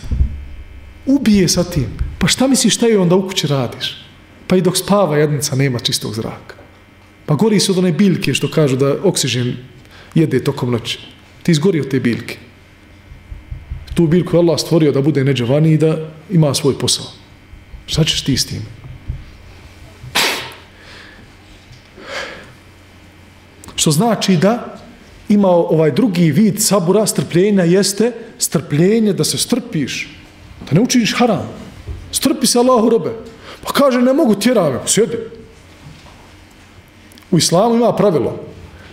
[1.06, 1.88] Ubije sa tim.
[2.20, 4.06] Pa šta misliš šta je onda u kući radiš?
[4.48, 6.56] Pa i dok spava jednica nema čistog zraka.
[7.26, 9.58] Pa gori su od one biljke što kažu da oksigen
[10.16, 11.00] jede tokom noći.
[11.44, 12.38] Ti izgori od te biljke
[13.94, 15.98] tu biljku Allah stvorio da bude neđevani i da
[16.30, 17.06] ima svoj posao.
[17.86, 18.62] Šta ćeš ti s tim?
[23.76, 24.78] Što znači da
[25.34, 30.10] ima ovaj drugi vid sabura, strpljenja jeste strpljenje da se strpiš,
[30.70, 31.50] da ne učiniš haram.
[32.12, 33.12] Strpi se Allahu robe.
[33.64, 35.18] Pa kaže, ne mogu tjera me, pa sjedi.
[37.32, 38.40] U islamu ima pravilo.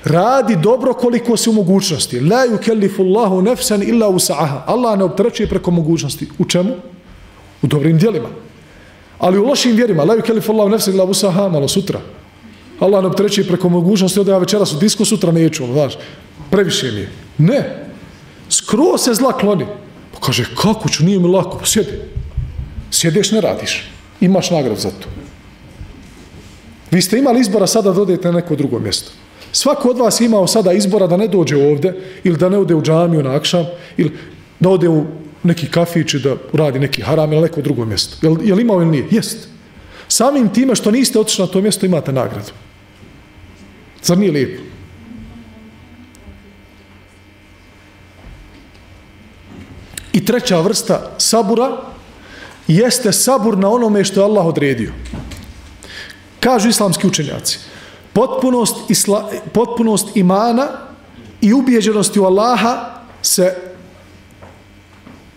[0.05, 2.20] Radi dobro koliko si u mogućnosti.
[2.20, 4.62] La yukellifu Allahu nefsan illa usaha.
[4.66, 6.29] Allah ne optrećuje preko mogućnosti.
[6.38, 6.74] U čemu?
[7.62, 8.29] U dobrim dijelima.
[9.18, 10.05] Ali u lošim vjerima.
[10.05, 12.01] La yukellifu Allahu nefsan illa usaha, Malo sutra.
[12.81, 14.20] Allah ne optrećuje preko mogućnosti.
[14.20, 15.66] onda ja večeras u disko, sutra neću.
[15.72, 15.98] Znaš,
[16.50, 17.08] previše mi je.
[17.38, 17.87] Ne.
[18.50, 19.66] Skro se zla kloni.
[20.12, 21.58] Pa kaže, kako ću, nije mi lako.
[21.58, 21.92] Pa sjedi.
[22.90, 23.90] Sjedeš, ne radiš.
[24.20, 25.08] Imaš nagrad za to.
[26.90, 29.12] Vi ste imali izbora sada da odete na neko drugo mjesto.
[29.52, 32.82] Svako od vas imao sada izbora da ne dođe ovde ili da ne ode u
[32.82, 34.12] džamiju na akšam ili
[34.61, 35.04] da ode u
[35.42, 38.26] neki kafić i da radi neki haram ili neko drugo mjesto.
[38.26, 39.06] Jel, jel imao ili nije?
[39.11, 39.48] Jest.
[40.08, 42.52] Samim time što niste otišli na to mjesto imate nagradu.
[44.02, 44.62] Zar nije lijepo?
[50.18, 51.76] I treća vrsta sabura
[52.68, 54.92] jeste sabur na onome što je Allah odredio.
[56.40, 57.59] Kažu islamski učenjaci,
[58.12, 60.66] potpunost, isla, potpunost imana
[61.40, 63.54] i ubijeđenosti u Allaha se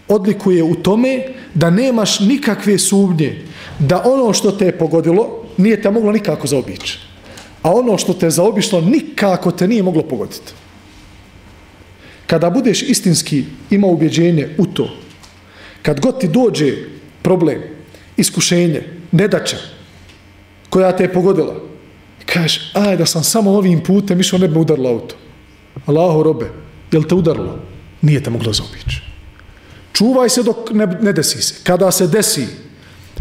[0.08, 3.46] odlikuje u tome da nemaš nikakve sumnje
[3.80, 7.00] da ono što te je pogodilo nije te moglo nikako zaobići.
[7.62, 10.54] A ono što te je zaobišlo nikako te nije moglo pogoditi.
[12.32, 14.90] Kada budeš istinski ima ubjeđenje u to,
[15.82, 16.74] kad god ti dođe
[17.22, 17.62] problem,
[18.18, 19.58] iskušenje, nedača,
[20.70, 21.56] koja te je pogodila,
[22.26, 25.16] kažeš, aj da sam samo ovim putem išao ne bi udarilo auto.
[25.86, 26.48] Allaho robe,
[26.92, 27.60] je li te udarilo?
[28.02, 29.02] Nije te moglo zaobići.
[29.94, 31.56] Čuvaj se dok ne, ne desi se.
[31.64, 32.48] Kada se desi,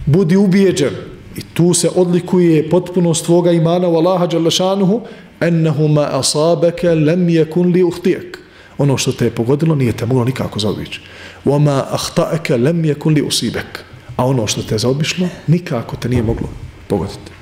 [0.07, 0.95] budi ubijeđen
[1.37, 5.01] i tu se odlikuje potpunost tvoga imana u Allaha Đalešanuhu
[5.41, 8.40] ennehu ma asabeke lem jekun li uhtijek
[8.80, 11.02] Ono što te je pogodilo nije te moglo nikako zaobići.
[11.46, 13.84] Wa ma ahtaeke lem jekun li usibek.
[14.16, 16.50] A ono što te je zaobišlo nikako te nije moglo
[16.88, 17.36] pogoditi.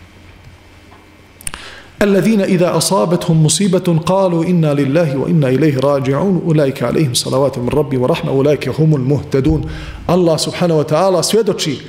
[2.03, 7.97] الذين إذا أصابتهم مصيبة قالوا إنا لله وإنا إليه راجعون أولئك عليهم صلوات من ربي
[7.97, 9.61] ورحمة أولئك هم المهتدون
[10.09, 11.79] الله سبحانه وتعالى svjedoči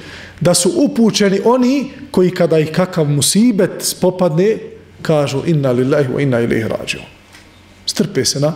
[0.41, 4.59] da su upućeni oni koji kada ih kakav musibet spopadne
[5.03, 6.99] kažu inna lillahi wa inna ilaihi rađu.
[7.87, 8.53] Strpe se na,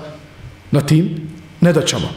[0.74, 1.30] na tim
[1.62, 2.08] nedaćama.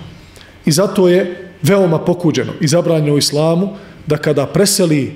[0.64, 5.12] I zato je veoma pokuđeno i zabranjeno u islamu da kada preseli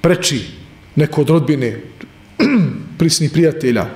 [0.00, 0.44] preči
[0.96, 1.80] neko od rodbine
[2.98, 3.86] prisnih prijatelja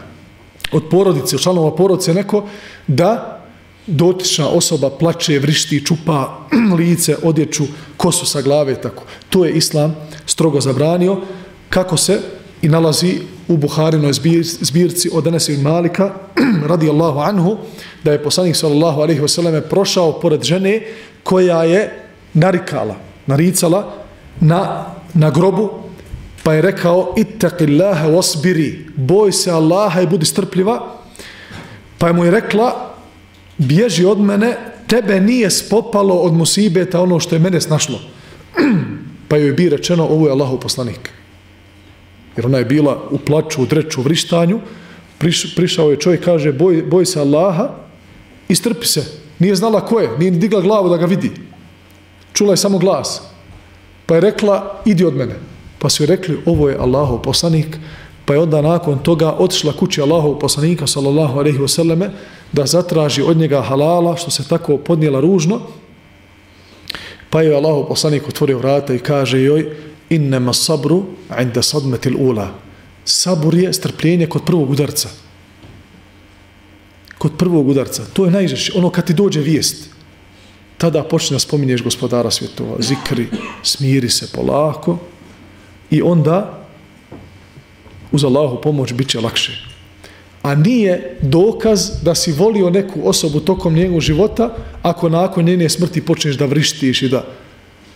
[0.72, 2.46] od porodice, od članova porodice neko,
[2.86, 3.38] da
[3.86, 6.46] dotična osoba plače, vrišti, čupa
[6.78, 7.64] lice, odjeću,
[7.96, 9.04] kosu sa glave, tako.
[9.28, 11.20] To je islam strogo zabranio,
[11.68, 12.20] kako se
[12.62, 14.12] i nalazi u Buharinoj
[14.60, 16.14] zbirci od Anas ibn Malika,
[16.70, 17.58] radi Allahu anhu,
[18.04, 20.80] da je poslanik sallallahu alaihi wasallam prošao pored žene
[21.22, 21.90] koja je
[22.34, 23.94] narikala, naricala
[24.40, 25.82] na, na grobu
[26.42, 30.98] Pa je rekao, ittaqillaha wasbiri, boj se Allaha i budi strpljiva.
[31.98, 32.94] Pa je mu je rekla,
[33.58, 38.00] bježi od mene, tebe nije spopalo od musibeta ono što je mene snašlo.
[39.28, 41.10] pa joj je bi rečeno, ovo je Allahov poslanik.
[42.36, 44.60] Jer ona je bila u plaču, u dreću, u vrištanju.
[45.56, 47.70] Prišao je čovjek, kaže, boj, boj se Allaha
[48.52, 49.04] i se.
[49.38, 51.30] Nije znala ko je, nije digla glavu da ga vidi.
[52.32, 53.22] Čula je samo glas.
[54.06, 55.34] Pa je rekla, idi od mene.
[55.78, 57.78] Pa su rekli, ovo je Allahov poslanik,
[58.24, 62.10] pa je onda nakon toga otišla kući Allahov poslanika, sallallahu alaihi wasallame,
[62.52, 65.60] da zatraži od njega halala, što se tako podnijela ružno,
[67.30, 69.76] pa je Allahov poslanik otvorio vrata i kaže joj,
[70.10, 71.02] innema sabru
[71.40, 72.48] inda sadmetil ula.
[73.04, 75.21] Sabur je strpljenje kod prvog udarca.
[77.22, 78.02] Kod prvog udarca.
[78.12, 78.72] To je najžešće.
[78.74, 79.90] Ono kad ti dođe vijest,
[80.78, 83.28] tada počne da spominješ gospodara svjetova, zikri,
[83.62, 84.98] smiri se polako,
[85.90, 86.66] i onda
[88.12, 89.52] uz Allahu pomoć bit će lakše.
[90.42, 96.02] A nije dokaz da si volio neku osobu tokom njegovog života ako nakon njene smrti
[96.02, 97.24] počneš da vrištiš i da...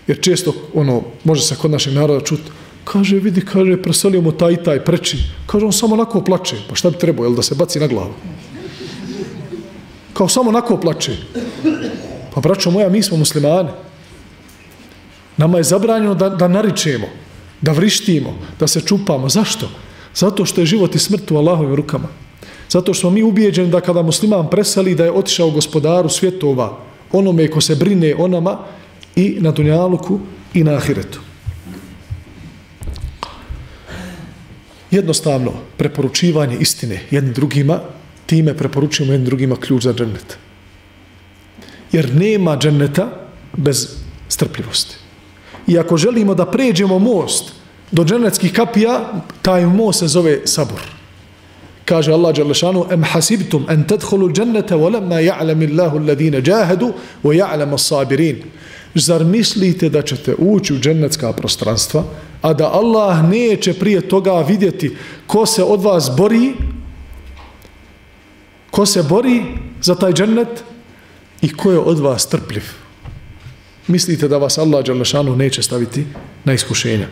[0.06, 2.50] Jer često, ono, može se kod našeg naroda čuti,
[2.84, 5.18] kaže, vidi, kaže, preselio mu taj i taj preči.
[5.46, 6.56] Kaže, on samo onako plače.
[6.68, 8.14] Pa šta bi trebao, jel da se baci na glavu?
[10.16, 11.16] Kao samo onako plače.
[12.34, 13.68] Pa, braćo moja, mi smo muslimani.
[15.36, 17.06] Nama je zabranjeno da, da naričemo
[17.60, 19.28] da vrištimo, da se čupamo.
[19.28, 19.68] Zašto?
[20.14, 22.08] Zato što je život i smrt u Allahovim rukama.
[22.68, 26.78] Zato što smo mi ubijeđeni da kada musliman presali da je otišao gospodaru svjetova,
[27.12, 28.58] onome ko se brine o nama
[29.16, 30.20] i na dunjaluku
[30.54, 31.20] i na ahiretu.
[34.90, 37.80] Jednostavno, preporučivanje istine jednim drugima
[38.26, 40.38] time preporučujemo jednim drugima ključ za džennet.
[41.92, 43.08] Jer nema dženneta
[43.56, 43.88] bez
[44.28, 44.96] strpljivosti.
[45.66, 47.52] I ako želimo da pređemo most
[47.92, 50.80] do džennetskih kapija, taj most se zove sabor.
[51.84, 57.78] Kaže Allah Đalešanu, em hasibtum en tedhulu džennete volemma ja'lemi Allahu alladine džahedu o ja'lema
[57.78, 58.42] sabirin.
[58.94, 62.04] Zar mislite da ćete ući u džennetska prostranstva,
[62.42, 64.96] a da Allah neće prije toga vidjeti
[65.26, 66.54] ko se od vas bori,
[68.76, 69.42] ko se bori
[69.80, 70.64] za taj džennet
[71.42, 72.62] i ko je od vas trpljiv.
[73.86, 76.04] Mislite da vas Allah Đalešanu neće staviti
[76.44, 77.08] na iskušenja.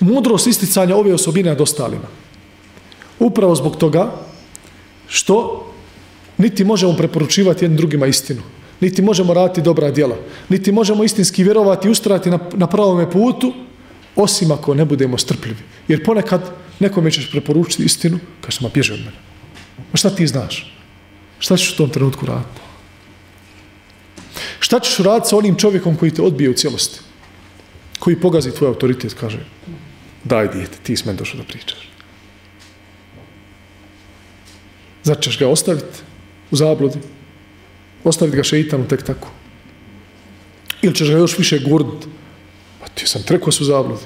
[0.00, 2.08] Mudrost isticanja ove osobine nad ostalima.
[3.18, 4.12] Upravo zbog toga
[5.08, 5.66] što
[6.38, 8.42] niti možemo preporučivati jednim drugima istinu,
[8.80, 10.16] niti možemo raditi dobra djela,
[10.48, 13.52] niti možemo istinski vjerovati i ustrati na, na pravome putu,
[14.16, 15.60] osim ako ne budemo strpljivi.
[15.88, 19.16] Jer ponekad nekome ćeš preporučiti istinu, kažeš, ma bježi od mene.
[19.92, 20.76] Ma šta ti znaš?
[21.38, 22.60] Šta ćeš u tom trenutku raditi?
[24.60, 27.00] Šta ćeš raditi sa onim čovjekom koji te odbije u cijelosti?
[27.98, 29.38] Koji pogazi tvoj autoritet, kaže,
[30.24, 31.88] daj dijete, ti s men došao da pričaš.
[35.02, 35.98] Zar ćeš ga ostaviti
[36.50, 36.98] u zabludi?
[38.04, 39.28] Ostaviti ga šeitanu tek tako?
[40.82, 42.06] Ili ćeš ga još više gurnut?
[42.80, 44.02] Pa ti sam trekao su zabludi.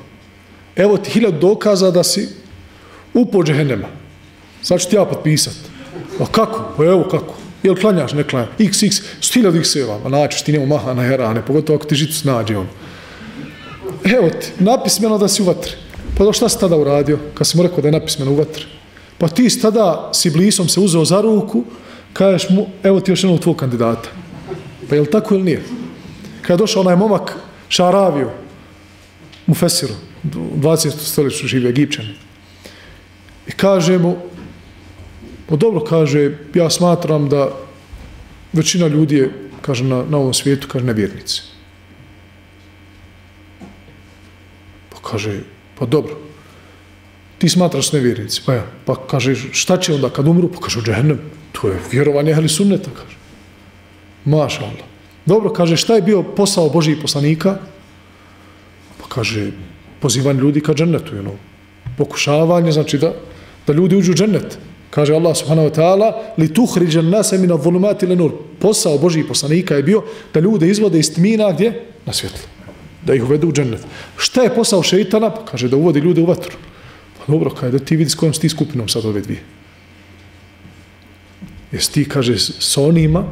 [0.76, 2.28] Evo ti hiljad dokaza da si
[3.14, 3.88] upo džehennema.
[4.62, 5.54] Sad ću ti ja potpisat.
[6.20, 6.74] A kako?
[6.76, 7.34] Pa evo kako.
[7.62, 8.50] Jel klanjaš, ne klanjaš?
[8.58, 8.96] X, x,
[9.46, 9.98] od x-eva.
[9.98, 12.66] Ma naćeš, ti nema maha na herane, pogotovo ako ti žicu snađe on.
[14.04, 15.72] Evo ti, napismeno da si u vatri.
[16.18, 18.64] Pa do šta si tada uradio, kad si mu rekao da je napismeno u vatri?
[19.18, 21.64] Pa ti tada si blisom se uzeo za ruku,
[22.12, 24.08] kažeš mu, evo ti još jednog tvog kandidata.
[24.88, 25.62] Pa je li tako ili nije?
[26.42, 27.36] Kada je došao onaj momak
[27.68, 28.30] Šaraviju,
[29.46, 29.94] u Fesiru,
[30.24, 30.90] 20.
[30.90, 32.14] stoljeću živi Egipćani,
[33.46, 34.16] I kaže mu,
[35.48, 37.48] pa dobro, kaže, ja smatram da
[38.52, 39.30] većina ljudi je,
[39.60, 41.42] kaže, na, na ovom svijetu, kaže, nevjernici.
[44.90, 45.40] Pa kaže,
[45.78, 46.16] pa dobro,
[47.38, 50.48] ti smatraš nevjernici, pa ja, pa kaže, šta će onda kad umru?
[50.48, 51.20] Pa kaže, džehennem,
[51.52, 53.16] to je vjerovanje ehli sunneta, kaže.
[54.24, 54.88] Maša Allah.
[55.26, 57.58] Dobro, kaže, šta je bio posao Božih poslanika?
[59.00, 59.50] Pa kaže,
[60.00, 61.36] pozivanje ljudi ka džennetu, ono,
[61.98, 63.12] pokušavanje, znači da,
[63.66, 64.58] da ljudi uđu u džennet.
[64.90, 68.32] Kaže Allah subhanahu wa ta'ala, li tuhriđen nase mina volumati lenur.
[68.58, 70.02] Posao Božih poslanika je bio
[70.34, 71.84] da ljude izvode iz tmina gdje?
[72.06, 72.46] Na svjetlo.
[73.06, 73.80] Da ih uvedu u džennet.
[74.16, 75.30] Šta je posao šeitana?
[75.30, 76.56] Pa kaže da uvodi ljude u vatru.
[77.18, 79.42] Pa dobro, kaže da ti vidi s kojom si ti skupinom sad ove dvije.
[81.72, 83.24] Jesi ti, kaže, s onima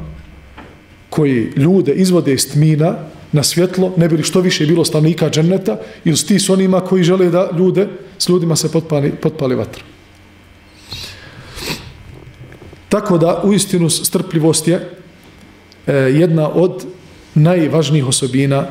[1.11, 2.97] koji ljude izvode iz tmina
[3.33, 7.05] na svjetlo, ne bi što više bilo stanovnika dženneta, ili s ti s onima koji
[7.05, 9.85] žele da ljude, s ljudima se potpali, potpali vatra.
[12.93, 14.77] Tako da, u istinu, strpljivost je
[15.87, 16.85] e, jedna od
[17.35, 18.67] najvažnijih osobina,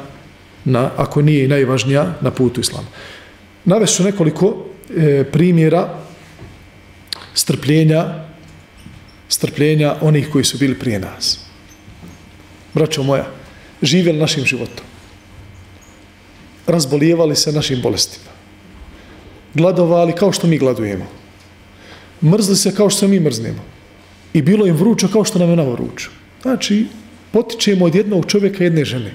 [0.65, 2.87] na, ako nije najvažnija, na putu islama.
[3.65, 5.89] Navešu nekoliko e, primjera
[7.33, 8.29] strpljenja
[9.29, 11.39] strpljenja onih koji su bili prije nas.
[12.73, 13.25] Braćo moja,
[13.81, 14.85] živjeli našim životom.
[16.67, 18.31] Razbolijevali se našim bolestima.
[19.53, 21.05] Gladovali kao što mi gladujemo.
[22.21, 23.70] Mrzli se kao što mi mrznemo.
[24.33, 26.09] I bilo im vruće kao što nam je nama vruće.
[26.41, 26.85] Znači,
[27.31, 29.13] potičemo od jednog čovjeka jedne žene.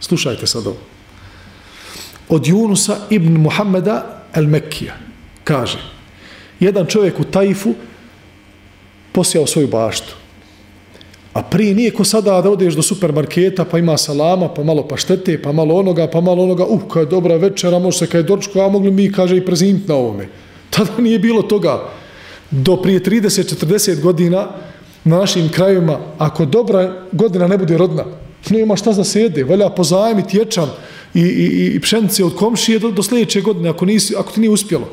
[0.00, 0.76] Slušajte sad ovo.
[2.28, 4.96] Od Junusa ibn Muhammeda el Mekkija
[5.44, 5.78] kaže
[6.60, 7.74] jedan čovjek u Tajfu
[9.12, 10.14] posijao svoju baštu.
[11.32, 15.42] A prije nije ko sada da odeš do supermarketa, pa ima salama, pa malo paštete,
[15.42, 18.28] pa malo onoga, pa malo onoga, uh, kada je dobra večera, može se kada je
[18.28, 20.28] dočko, a mogli mi, kaže, i prezint na ovome.
[20.70, 21.90] Tada nije bilo toga.
[22.62, 24.46] Do prije 30-40 godina
[25.04, 28.04] na našim krajima, ako dobra godina ne bude rodna,
[28.50, 30.70] nema šta za sede, valja pozajemiti ječam
[31.14, 34.50] i, i, i pšenice od komšije do, do sljedeće godine, ako, nisi, ako ti nije
[34.50, 34.88] uspjelo.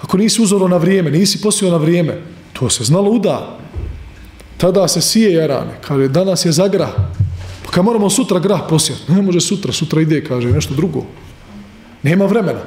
[0.00, 2.22] Ako nisi uzoro na vrijeme, nisi posio na vrijeme,
[2.52, 3.58] To se znalo uda.
[4.56, 5.76] Tada se sije jarane.
[5.80, 6.92] Kaže, danas je za grah.
[7.64, 9.12] Pa kad moramo sutra grah posijati?
[9.12, 11.04] Ne može sutra, sutra ide, kaže, nešto drugo.
[12.02, 12.60] Nema vremena.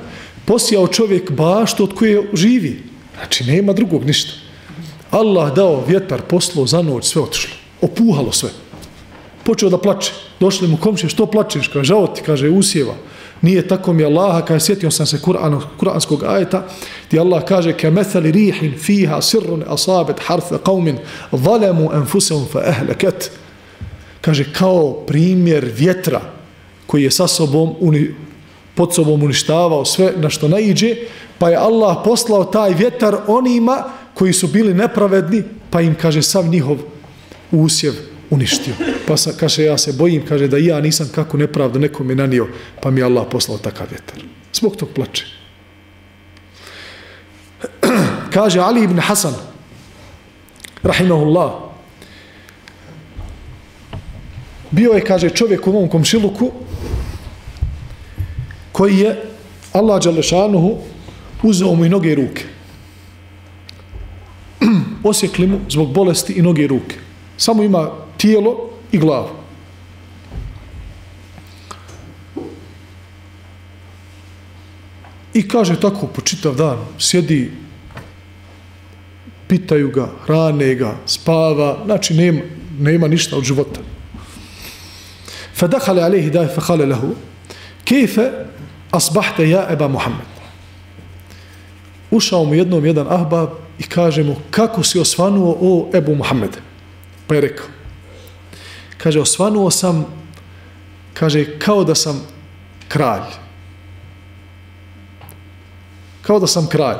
[0.45, 2.83] Posijao čovjek baštu od koje živi.
[3.19, 4.31] Znači, nema drugog ništa.
[5.11, 7.53] Allah dao vjetar, poslo za noć, sve otišlo.
[7.81, 8.49] Opuhalo sve.
[9.43, 10.11] Počeo da plače.
[10.39, 11.67] Došli mu komšije, što plačeš?
[11.67, 12.95] Kaže, žao ti, kaže, usjeva
[13.41, 16.67] nije tako mi Allaha, kaže, sjetio sam se Kur'an, kur'anskog ajeta,
[17.07, 20.97] gdje Allah kaže, ke methali rihin fiha sirrun asabet harfe qavmin,
[21.31, 23.31] valemu enfusem fa ehleket.
[24.21, 26.21] Kaže, kao primjer vjetra
[26.87, 28.15] koji je sa sobom, uni,
[28.75, 30.95] pod sobom uništavao sve na što naiđe,
[31.39, 33.83] Pa je Allah poslao taj vjetar onima
[34.13, 36.77] koji su bili nepravedni, pa im, kaže, sav njihov
[37.51, 37.93] usjev
[38.29, 38.73] uništio.
[39.07, 42.47] Pa sa, kaže, ja se bojim, kaže, da ja nisam kako nepravda nekom je nanio,
[42.81, 44.23] pa mi je Allah poslao takav vjetar.
[44.53, 45.25] Zbog tog plače.
[48.35, 49.33] kaže Ali ibn Hasan,
[50.83, 51.51] rahimahullah,
[54.71, 56.51] bio je, kaže, čovjek u ovom komšiluku,
[58.71, 59.23] koji je
[59.73, 60.77] Allah Đalešanuhu
[61.42, 62.44] uzeo mu i noge i ruke.
[65.02, 66.96] Osjekli mu zbog bolesti i noge i ruke.
[67.36, 69.28] Samo ima tijelo i glavu.
[75.34, 77.50] I kaže tako po čitav dan, sjedi,
[79.48, 82.40] pitaju ga, hrane ga, spava, znači nema,
[82.78, 83.80] nema ništa od života.
[85.54, 87.14] فدخل عليه داي فقال له
[87.86, 88.20] كيف
[88.94, 90.34] أصبحت يا أبا محمد
[92.11, 93.49] ušao mu jednom jedan ahbab
[93.79, 96.57] i kaže mu kako si osvanuo o Ebu Muhammed
[97.27, 97.65] pa je rekao
[98.97, 100.05] kaže osvanuo sam
[101.13, 102.27] kaže kao da sam
[102.87, 103.29] kralj
[106.21, 106.97] kao da sam kralj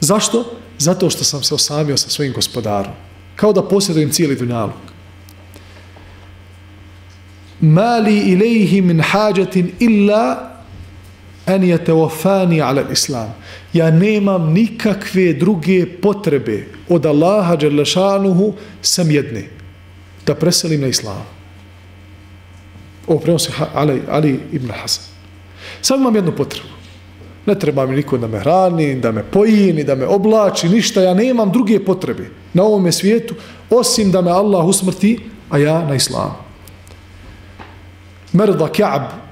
[0.00, 0.44] zašto?
[0.78, 2.92] zato što sam se osamio sa svojim gospodarom
[3.36, 4.80] kao da posjedujem cijeli dunjalog.
[7.60, 10.49] mali ilaihi min hađatin illa
[11.54, 13.34] an teofani ala al-islam.
[13.72, 19.44] Ja nemam nikakve druge potrebe od Allaha Đerlešanuhu sam jedne
[20.26, 21.26] da preselim na islam.
[23.06, 25.04] Ovo prenosi Ali, Ali ibn Hasan.
[25.82, 26.68] Sam imam jednu potrebu.
[27.46, 31.02] Ne treba mi niko da me hrani da me poji, ni da me oblači ništa,
[31.02, 33.34] ja nemam druge potrebe na ovom svijetu
[33.70, 35.18] osim da me Allah usmrti
[35.50, 36.34] a ja na islamu.
[38.32, 39.29] Merda Ka'b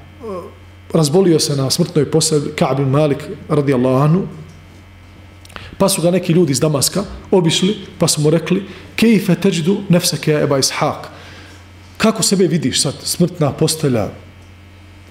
[0.93, 3.19] razbolio se na smrtnoj posadi Ka'b ibn Malik
[3.49, 4.27] radijallahu anhu
[5.79, 8.63] pa su ga neki ljudi iz Damaska obišli pa su mu rekli
[8.97, 11.07] kejfe teđdu nefseke eba ishaq?
[11.97, 14.09] Kako sebe vidiš sad smrtna postelja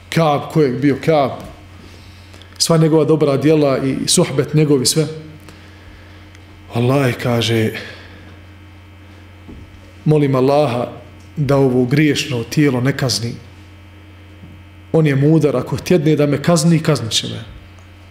[0.10, 1.32] Ka'b ko je bio Ka'b?
[2.58, 5.08] Sva njegova dobra djela i suhbet njegovi sve?
[6.74, 7.72] Allah kaže
[10.06, 10.88] molim Allaha
[11.36, 13.34] da ovo griješno tijelo ne kazni
[14.98, 17.44] on je mudar, ako tjedne da me kazni, kaznit će me.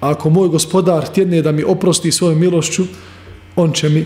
[0.01, 2.85] A ako moj gospodar tjedne da mi oprosti svojom milošću,
[3.57, 4.05] on će mi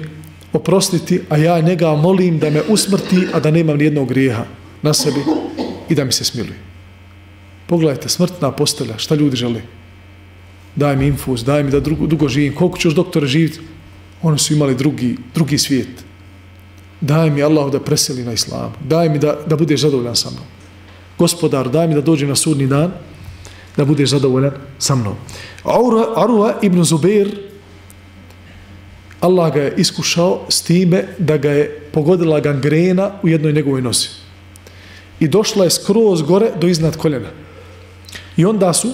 [0.53, 4.45] oprostiti, a ja njega molim da me usmrti, a da nemam nijednog grijeha
[4.83, 5.21] na sebi
[5.89, 6.59] i da mi se smiluje.
[7.67, 9.63] Pogledajte, smrtna postelja, šta ljudi žele?
[10.77, 12.55] Daj mi infuz, daj mi da dugo, dugo živim.
[12.55, 13.61] Koliko ćeš doktore živiti?
[14.23, 16.05] Oni su imali drugi, drugi svijet.
[17.01, 20.60] Daj mi Allah da preseli na islam, Daj mi da, da budeš zadovoljan sa mnom
[21.21, 22.93] gospodar, daj mi da dođem na sudni dan,
[23.77, 25.17] da budeš zadovoljan sa mnom.
[26.17, 27.29] Arua ibn Zubair,
[29.21, 34.09] Allah ga je iskušao s time da ga je pogodila gangrena u jednoj njegovoj nosi.
[35.21, 37.29] I došla je skroz gore do iznad koljena.
[38.37, 38.89] I onda su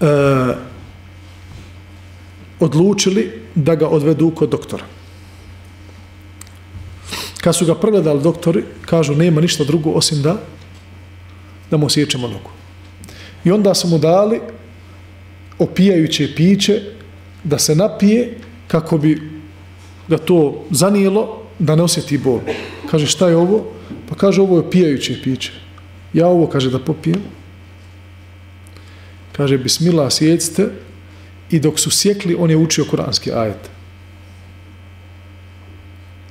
[0.00, 0.06] e,
[2.60, 5.01] odlučili da ga odvedu kod doktora.
[7.42, 10.36] Kad su ga pregledali doktori, kažu nema ništa drugo osim da
[11.70, 12.50] da mu osjećamo nogu.
[13.44, 14.40] I onda su mu dali
[15.58, 16.82] opijajuće piće
[17.44, 18.38] da se napije
[18.68, 19.30] kako bi
[20.08, 22.40] ga to zanijelo da ne osjeti bol.
[22.90, 23.64] Kaže šta je ovo?
[24.08, 25.52] Pa kaže ovo je opijajuće piće.
[26.12, 27.22] Ja ovo kaže da popijem.
[29.32, 30.68] Kaže bismillah sjecite
[31.50, 33.71] i dok su sjekli on je učio kuranski ajet.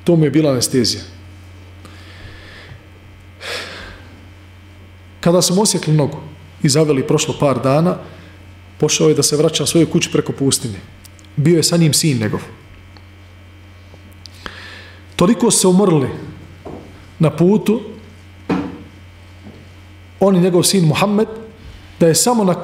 [0.04, 1.04] To mu je bila anestezija.
[5.20, 6.18] Kada smo osjekli nogu
[6.64, 7.98] i zaveli prošlo par dana,
[8.78, 10.80] pošao je da se vraća svojoj kući preko pustinje.
[11.36, 12.42] Bio je sa njim sin njegov.
[15.16, 16.10] Toliko se umrli
[17.20, 17.82] na putu,
[20.20, 21.28] on i njegov sin Muhammed,
[22.00, 22.56] da je samo na,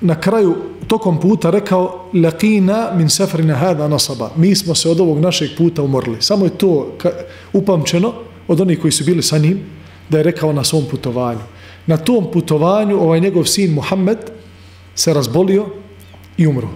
[0.00, 0.56] na kraju
[0.90, 4.30] tokom puta rekao laqina min safrina hada nasaba.
[4.36, 6.16] Mi smo se od ovog našeg puta umorili.
[6.22, 6.96] Samo je to
[7.52, 8.12] upamćeno
[8.48, 9.60] od onih koji su bili sa njim
[10.08, 11.40] da je rekao na svom putovanju.
[11.86, 14.18] Na tom putovanju ovaj njegov sin Muhammed
[14.94, 15.66] se razbolio
[16.36, 16.68] i umro.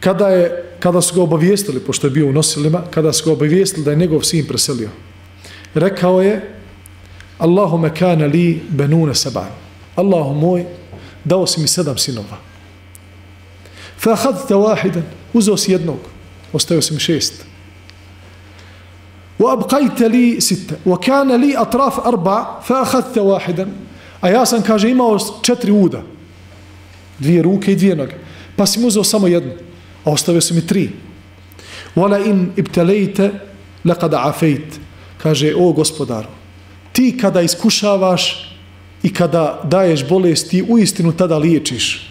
[0.00, 3.84] Kada, je, kada su ga obavijestili, pošto je bio u nosilima, kada su ga obavijestili
[3.84, 4.90] da je njegov sin preselio,
[5.74, 6.55] rekao je
[7.38, 9.50] Allahume kana li benune seban.
[9.96, 10.64] Allahu moj,
[11.24, 12.38] dao si mi sedam sinova.
[13.98, 15.98] Fa hadu te wahidan, uzeo si jednog,
[16.52, 17.44] ostao si mi šest.
[19.38, 23.72] Wa abqajte li sitte, wa kana li atraf arba, fa hadu te wahidan.
[24.20, 26.02] A ja sam, kaže, imao četiri uda,
[27.18, 28.16] dvije ruke i dvije noge,
[28.56, 29.52] pa si mu uzeo samo jednu,
[30.04, 30.90] a ostao si mi tri.
[31.96, 33.30] Wala in ibtalejte,
[33.84, 34.80] lakada afejt,
[35.18, 36.28] kaže, o gospodaru,
[36.96, 38.52] ti kada iskušavaš
[39.02, 42.08] i kada daješ bolest, ti u istinu tada liječiš.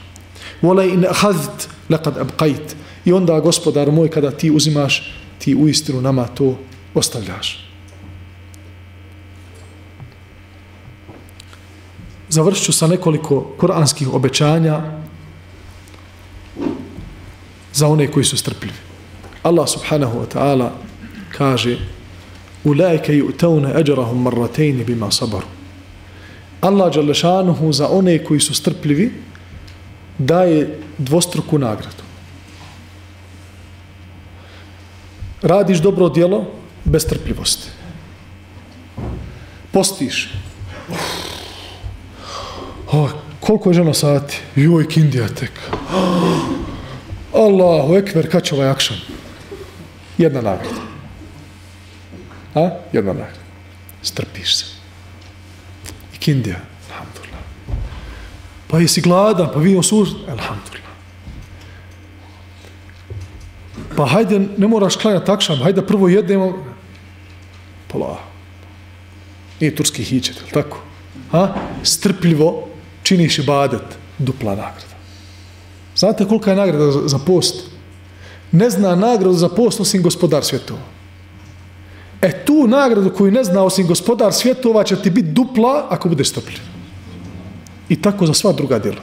[0.61, 2.75] Wala in ahadht lekad abqajt.
[3.05, 6.57] I onda, gospodar moj, kada ti uzimaš, ti u istinu nama to
[6.93, 7.65] ostavljaš.
[12.29, 14.81] Završću sa nekoliko kuranskih obećanja
[17.73, 18.77] za one koji su strpljivi.
[19.43, 20.69] Allah subhanahu wa ta'ala
[21.37, 21.77] kaže
[22.65, 25.47] Ulajke yu'tawna eđerahum marratejni bima sabaru.
[26.61, 29.11] Allah Đalešanuhu za one koji su strpljivi
[30.17, 32.03] daje dvostruku nagradu.
[35.41, 36.45] Radiš dobro djelo
[36.83, 37.69] bez strpljivosti.
[39.71, 40.33] Postiš.
[42.91, 43.09] O,
[43.39, 44.37] koliko je žena sati?
[44.55, 45.51] Joj, kindija tek.
[47.33, 48.97] Allahu ekber, kad će ovaj akšan?
[50.17, 50.94] Jedna nagrada.
[52.55, 52.69] A?
[52.93, 53.39] Jedna nagrada.
[54.03, 54.65] Strpiš se.
[56.15, 56.59] I kindija.
[56.89, 57.41] Alhamdulillah.
[58.67, 60.09] Pa jesi gladan, pa vidio suž?
[60.27, 60.95] Alhamdulillah.
[63.95, 66.65] Pa hajde, ne moraš klanjati takšan, hajde prvo jedemo.
[67.87, 68.19] Pola.
[69.59, 70.79] Nije turski hićet, ili tako?
[71.31, 71.47] A?
[71.83, 72.67] Strpljivo
[73.03, 74.95] činiš ibadet, dupla nagrada.
[75.95, 77.63] Znate kolika je nagrada za, za post?
[78.51, 80.94] Ne zna nagradu za post osim gospodar svjetova.
[82.45, 86.59] Tu nagradu koju ne zna osim gospodar svjetova će ti biti dupla ako budeš strpljiv.
[87.89, 89.01] I tako za sva druga djela.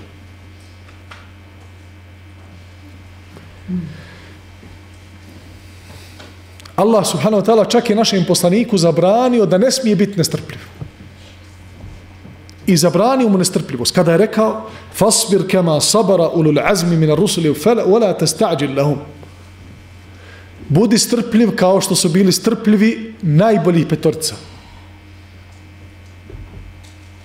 [6.76, 10.58] Allah subhanahu wa ta'ala čak je našem poslaniku zabranio da ne smije biti nestrpljiv
[12.66, 13.94] i zabranio mu nestrpljivost.
[13.94, 18.98] Kada je rekao, fasbir kema sabara ulul azmi مِنَ rusuli fela, wala لَهُمْ lahum.
[20.68, 24.34] Budi strpljiv kao što su bili strpljivi najbolji petorca.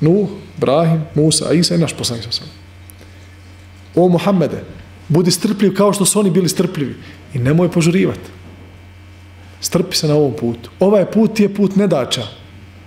[0.01, 2.43] Nuh, Ibrahim, Musa, Isa i naš poslanik sa.
[3.95, 4.63] O Muhammede,
[5.07, 6.95] budi strpljiv kao što su oni bili strpljivi
[7.33, 8.29] i nemoj požurivati.
[9.61, 10.69] Strpi se na ovom putu.
[10.79, 12.23] Ovaj put je put nedača.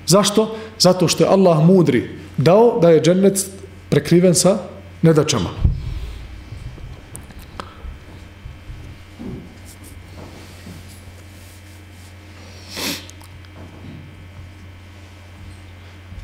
[0.06, 0.56] Zašto?
[0.78, 3.46] Zato što je Allah mudri dao da je džennet
[3.88, 4.58] prekriven sa
[5.02, 5.69] nedačama.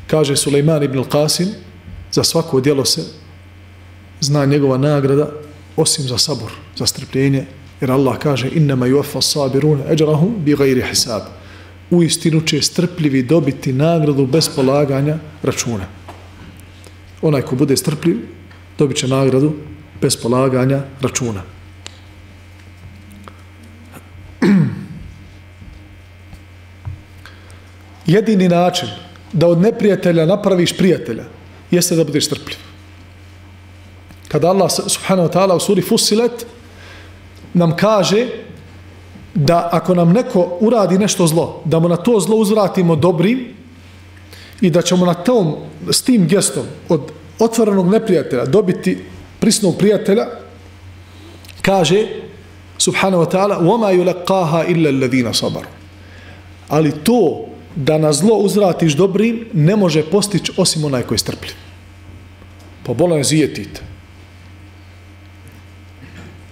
[0.07, 1.47] Kaže Suleiman ibn Qasim,
[2.11, 3.03] za svako djelo se
[4.19, 5.31] zna njegova nagrada,
[5.75, 7.45] osim za sabor, za strpljenje,
[7.81, 11.21] jer Allah kaže innama yuaffa sabirun ajrahum bighayri hisab.
[11.91, 15.87] U istinu će strpljivi dobiti nagradu bez polaganja računa
[17.21, 18.17] onaj ko bude strpljiv,
[18.77, 19.53] dobit će nagradu
[20.01, 21.41] bez polaganja računa.
[28.05, 28.89] Jedini način
[29.32, 31.24] da od neprijatelja napraviš prijatelja
[31.70, 32.58] jeste da budeš strpljiv.
[34.28, 36.46] Kada Allah subhanahu wa ta'ala u suri Fusilet
[37.54, 38.26] nam kaže
[39.34, 43.54] da ako nam neko uradi nešto zlo, da mu na to zlo uzvratimo dobrim
[44.60, 45.56] i da ćemo na tom,
[45.90, 48.98] s tim gestom od otvorenog neprijatelja dobiti
[49.40, 50.26] prisnog prijatelja,
[51.62, 52.06] kaže
[52.78, 55.64] subhanahu wa ta'ala وَمَا يُلَقَّاهَا إِلَّا الَّذِينَ صَبَرُ
[56.68, 57.45] Ali to
[57.77, 61.53] da na zlo uzvratiš dobrim ne može postići osim onaj koji je strpljiv.
[62.83, 63.81] Pa bolan zijetite.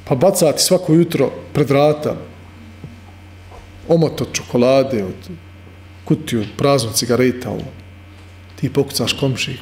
[0.03, 2.15] Pa bacati svako jutro pred vrata
[3.87, 5.29] omot od čokolade, od
[6.05, 7.71] kutiju praznu cigareta, ovo
[8.55, 9.57] ti pokucaš komši,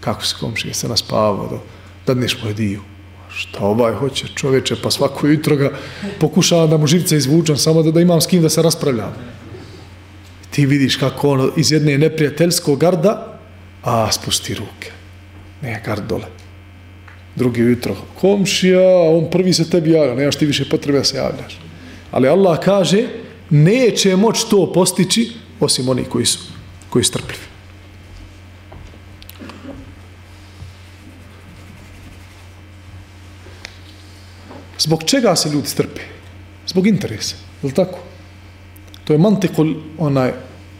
[0.00, 1.58] kako se komši, se naspavao, da
[2.06, 2.80] dadneš mu hediju.
[3.30, 5.70] Šta ovaj hoće čovječe, pa svako jutro ga
[6.20, 9.14] pokušava da mu živce izvučam, samo da, da imam s kim da se raspravljam.
[10.50, 13.38] Ti vidiš kako ono iz jedne neprijateljskog garda,
[13.82, 14.92] a spusti ruke.
[15.62, 16.26] Ne, gard dole.
[17.36, 21.58] Drugi jutro, komšija, on prvi se tebi javlja, nemaš ti više potrebe da se javljaš.
[22.10, 23.06] Ali Allah kaže,
[23.50, 26.38] neće moći to postići, osim oni koji su,
[26.90, 27.48] koji su strpljivi.
[34.78, 36.00] Zbog čega se ljudi strpe?
[36.66, 37.36] Zbog interesa.
[37.62, 37.98] Je tako?
[39.08, 40.34] To je mantikul, onaj,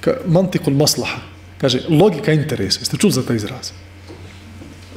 [0.04, 1.22] ka, mantikul maslaha.
[1.58, 2.84] Kaže, logika interesa.
[2.84, 3.70] Jeste čuli za taj izraz?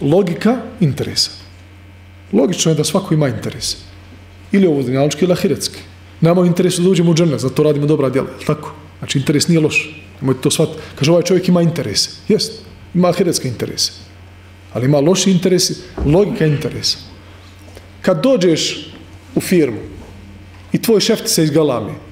[0.02, 1.32] Logika interesa.
[2.34, 3.78] Logično je da svako ima interes.
[4.52, 5.80] Ili ovo dunjalički ili ahiretski.
[6.22, 8.28] Nemamo interesu da uđemo u džene, zato radimo dobra djela.
[8.48, 8.76] Tako?
[9.00, 9.80] Znači, interes nije loš.
[10.22, 10.84] Nemojte to shvatiti.
[11.00, 12.10] Kaže, ovaj čovjek ima interese.
[12.28, 12.62] Jest,
[12.94, 13.92] ima ahiretske interese.
[14.74, 15.76] Ali ima loši interesi,
[16.06, 16.98] logika interesa.
[18.02, 18.92] Kad dođeš
[19.36, 19.80] u firmu
[20.72, 22.11] i tvoj šef ti se izgalami,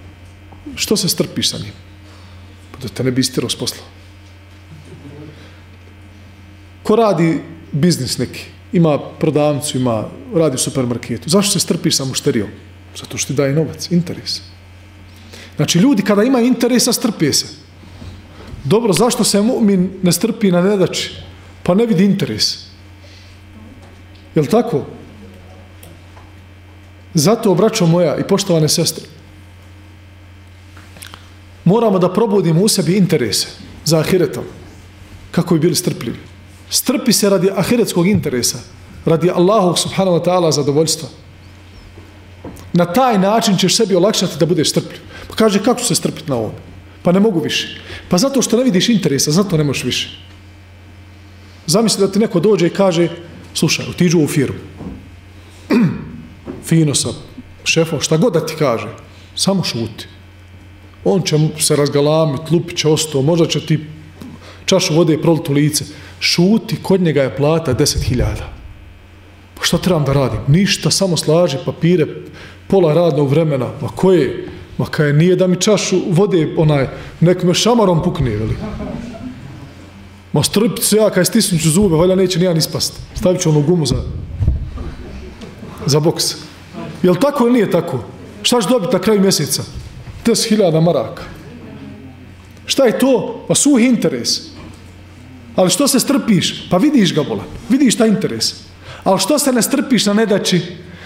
[0.79, 1.73] što se strpiš sa njim?
[2.71, 3.83] Pa da te ne bi istirao s posla.
[6.83, 10.05] Ko radi biznis neki, ima prodavnicu, ima,
[10.35, 12.49] radi u supermarketu, zašto se strpiš sa mušterijom?
[12.95, 14.41] Zato što ti daje novac, interes.
[15.55, 17.45] Znači, ljudi kada ima interesa, strpije se.
[18.63, 21.11] Dobro, zašto se mu'min ne strpi na nedači?
[21.63, 22.57] Pa ne vidi interes.
[24.35, 24.85] Je li tako?
[27.13, 29.05] Zato, braćo moja i poštovane sestre,
[31.69, 33.47] moramo da probudimo u sebi interese
[33.85, 34.43] za ahiretom,
[35.31, 36.17] kako bi bili strpljivi.
[36.69, 38.57] Strpi se radi ahiretskog interesa,
[39.05, 41.09] radi Allahog subhanahu wa ta'ala zadovoljstva.
[42.73, 45.01] Na taj način ćeš sebi olakšati da budeš strpljiv.
[45.29, 46.51] Pa kaže, kako se strpiti na ovom?
[47.03, 47.81] Pa ne mogu više.
[48.09, 50.09] Pa zato što ne vidiš interesa, zato ne možeš više.
[51.67, 53.09] Zamisli da ti neko dođe i kaže,
[53.53, 54.59] slušaj, otiđu u firmu.
[56.67, 57.09] Fino sa
[57.63, 58.89] šefom, šta god da ti kaže,
[59.35, 60.18] samo šuti.
[61.03, 63.79] On će se razgalamiti, lupit će ostao, možda će ti
[64.65, 65.85] čašu vode prolit u lice.
[66.19, 68.23] Šuti, kod njega je plata 10.000.
[69.55, 70.39] Pa šta trebam da radim?
[70.47, 72.05] Ništa, samo slaži papire,
[72.67, 73.67] pola radnog vremena.
[73.81, 74.47] Ma koje?
[74.77, 76.87] Ma kaj nije da mi čašu vode, onaj,
[77.19, 78.55] nek me šamarom pukne, veli.
[80.33, 82.93] Ma strpit se ja, kaj stisnuću zube, valjda neće nijan ispast.
[83.15, 84.03] Stavit ću onu gumu za,
[85.85, 86.35] za boks.
[87.03, 87.99] Jel tako ili nije tako?
[88.41, 89.63] Šta ću dobiti na kraju mjeseca?
[90.29, 91.23] 10.000 maraka.
[92.65, 93.45] Šta je to?
[93.47, 94.41] Pa suh interes.
[95.55, 96.69] Ali što se strpiš?
[96.69, 97.45] Pa vidiš ga, bolan.
[97.69, 98.53] Vidiš ta interes.
[99.03, 100.61] Ali što se ne strpiš na nedači?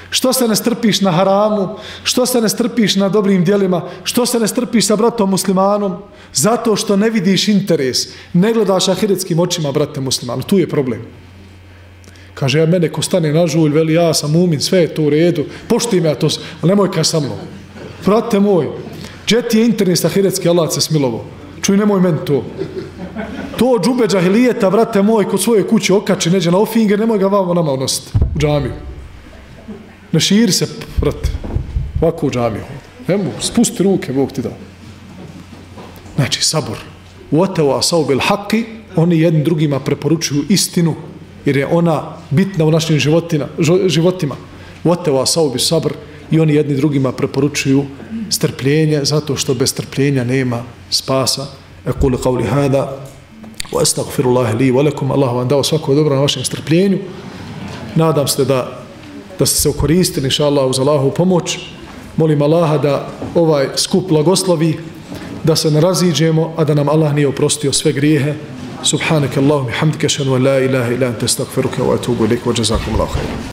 [0.09, 1.69] Što se ne strpiš na haramu?
[2.03, 3.81] Što se ne strpiš na dobrim dijelima?
[4.03, 5.95] Što se ne strpiš sa bratom muslimanom?
[6.33, 8.07] Zato što ne vidiš interes.
[8.33, 10.43] Ne gledaš ahiretskim očima, brate muslimanu.
[10.43, 11.01] Tu je problem.
[12.33, 15.09] Kaže, ja mene ko stane na žulj, veli, ja sam umin, sve je to u
[15.09, 15.45] redu.
[15.67, 16.29] poštim ja to,
[16.61, 17.37] ali nemoj kaj sa mnom.
[18.05, 18.67] Brate moj,
[19.25, 21.25] gdje ti je interes ahiretski, Allah se smilovo.
[21.61, 22.43] Čuj, nemoj meni to.
[23.57, 27.53] To džube džahilijeta, brate moj, kod svoje kuće okači, neđe na ofinger, nemoj ga vamo
[27.53, 28.73] nama odnositi u džamiju.
[30.11, 30.67] Ne širi se,
[31.01, 31.29] vrate,
[32.01, 32.63] ovako u džamiju.
[33.07, 34.51] Nemo, spusti ruke, Bog ti da.
[36.15, 36.77] Znači, sabor.
[37.31, 38.65] Uoteo asau bil haki,
[38.95, 40.95] oni jednim drugima preporučuju istinu,
[41.45, 43.47] jer je ona bitna u našim životina,
[43.87, 44.35] životima.
[44.83, 45.93] Uoteo asau bil sabr,
[46.31, 47.85] i oni jedni drugima preporučuju
[48.33, 51.47] strpljenje, zato što bez strpljenja nema spasa.
[51.85, 52.97] Ekul qavli hada,
[53.71, 56.97] wa astagfirullahi li, walakum, Allah vam dao svako dobro na vašem strpljenju.
[57.95, 58.83] Nadam se da
[59.39, 61.59] da ste se okoristili, inša Allah, uz Allahu pomoć.
[62.17, 64.79] Molim Allaha da ovaj skup blagoslovi,
[65.43, 68.33] da se naraziđemo, a da nam Allah nije oprostio sve grijehe.
[68.83, 72.93] Subhanaka Allahum i hamdika šanu la ilaha ila anta stakfiruka wa atubu ilik wa jazakum
[72.93, 73.52] Allah.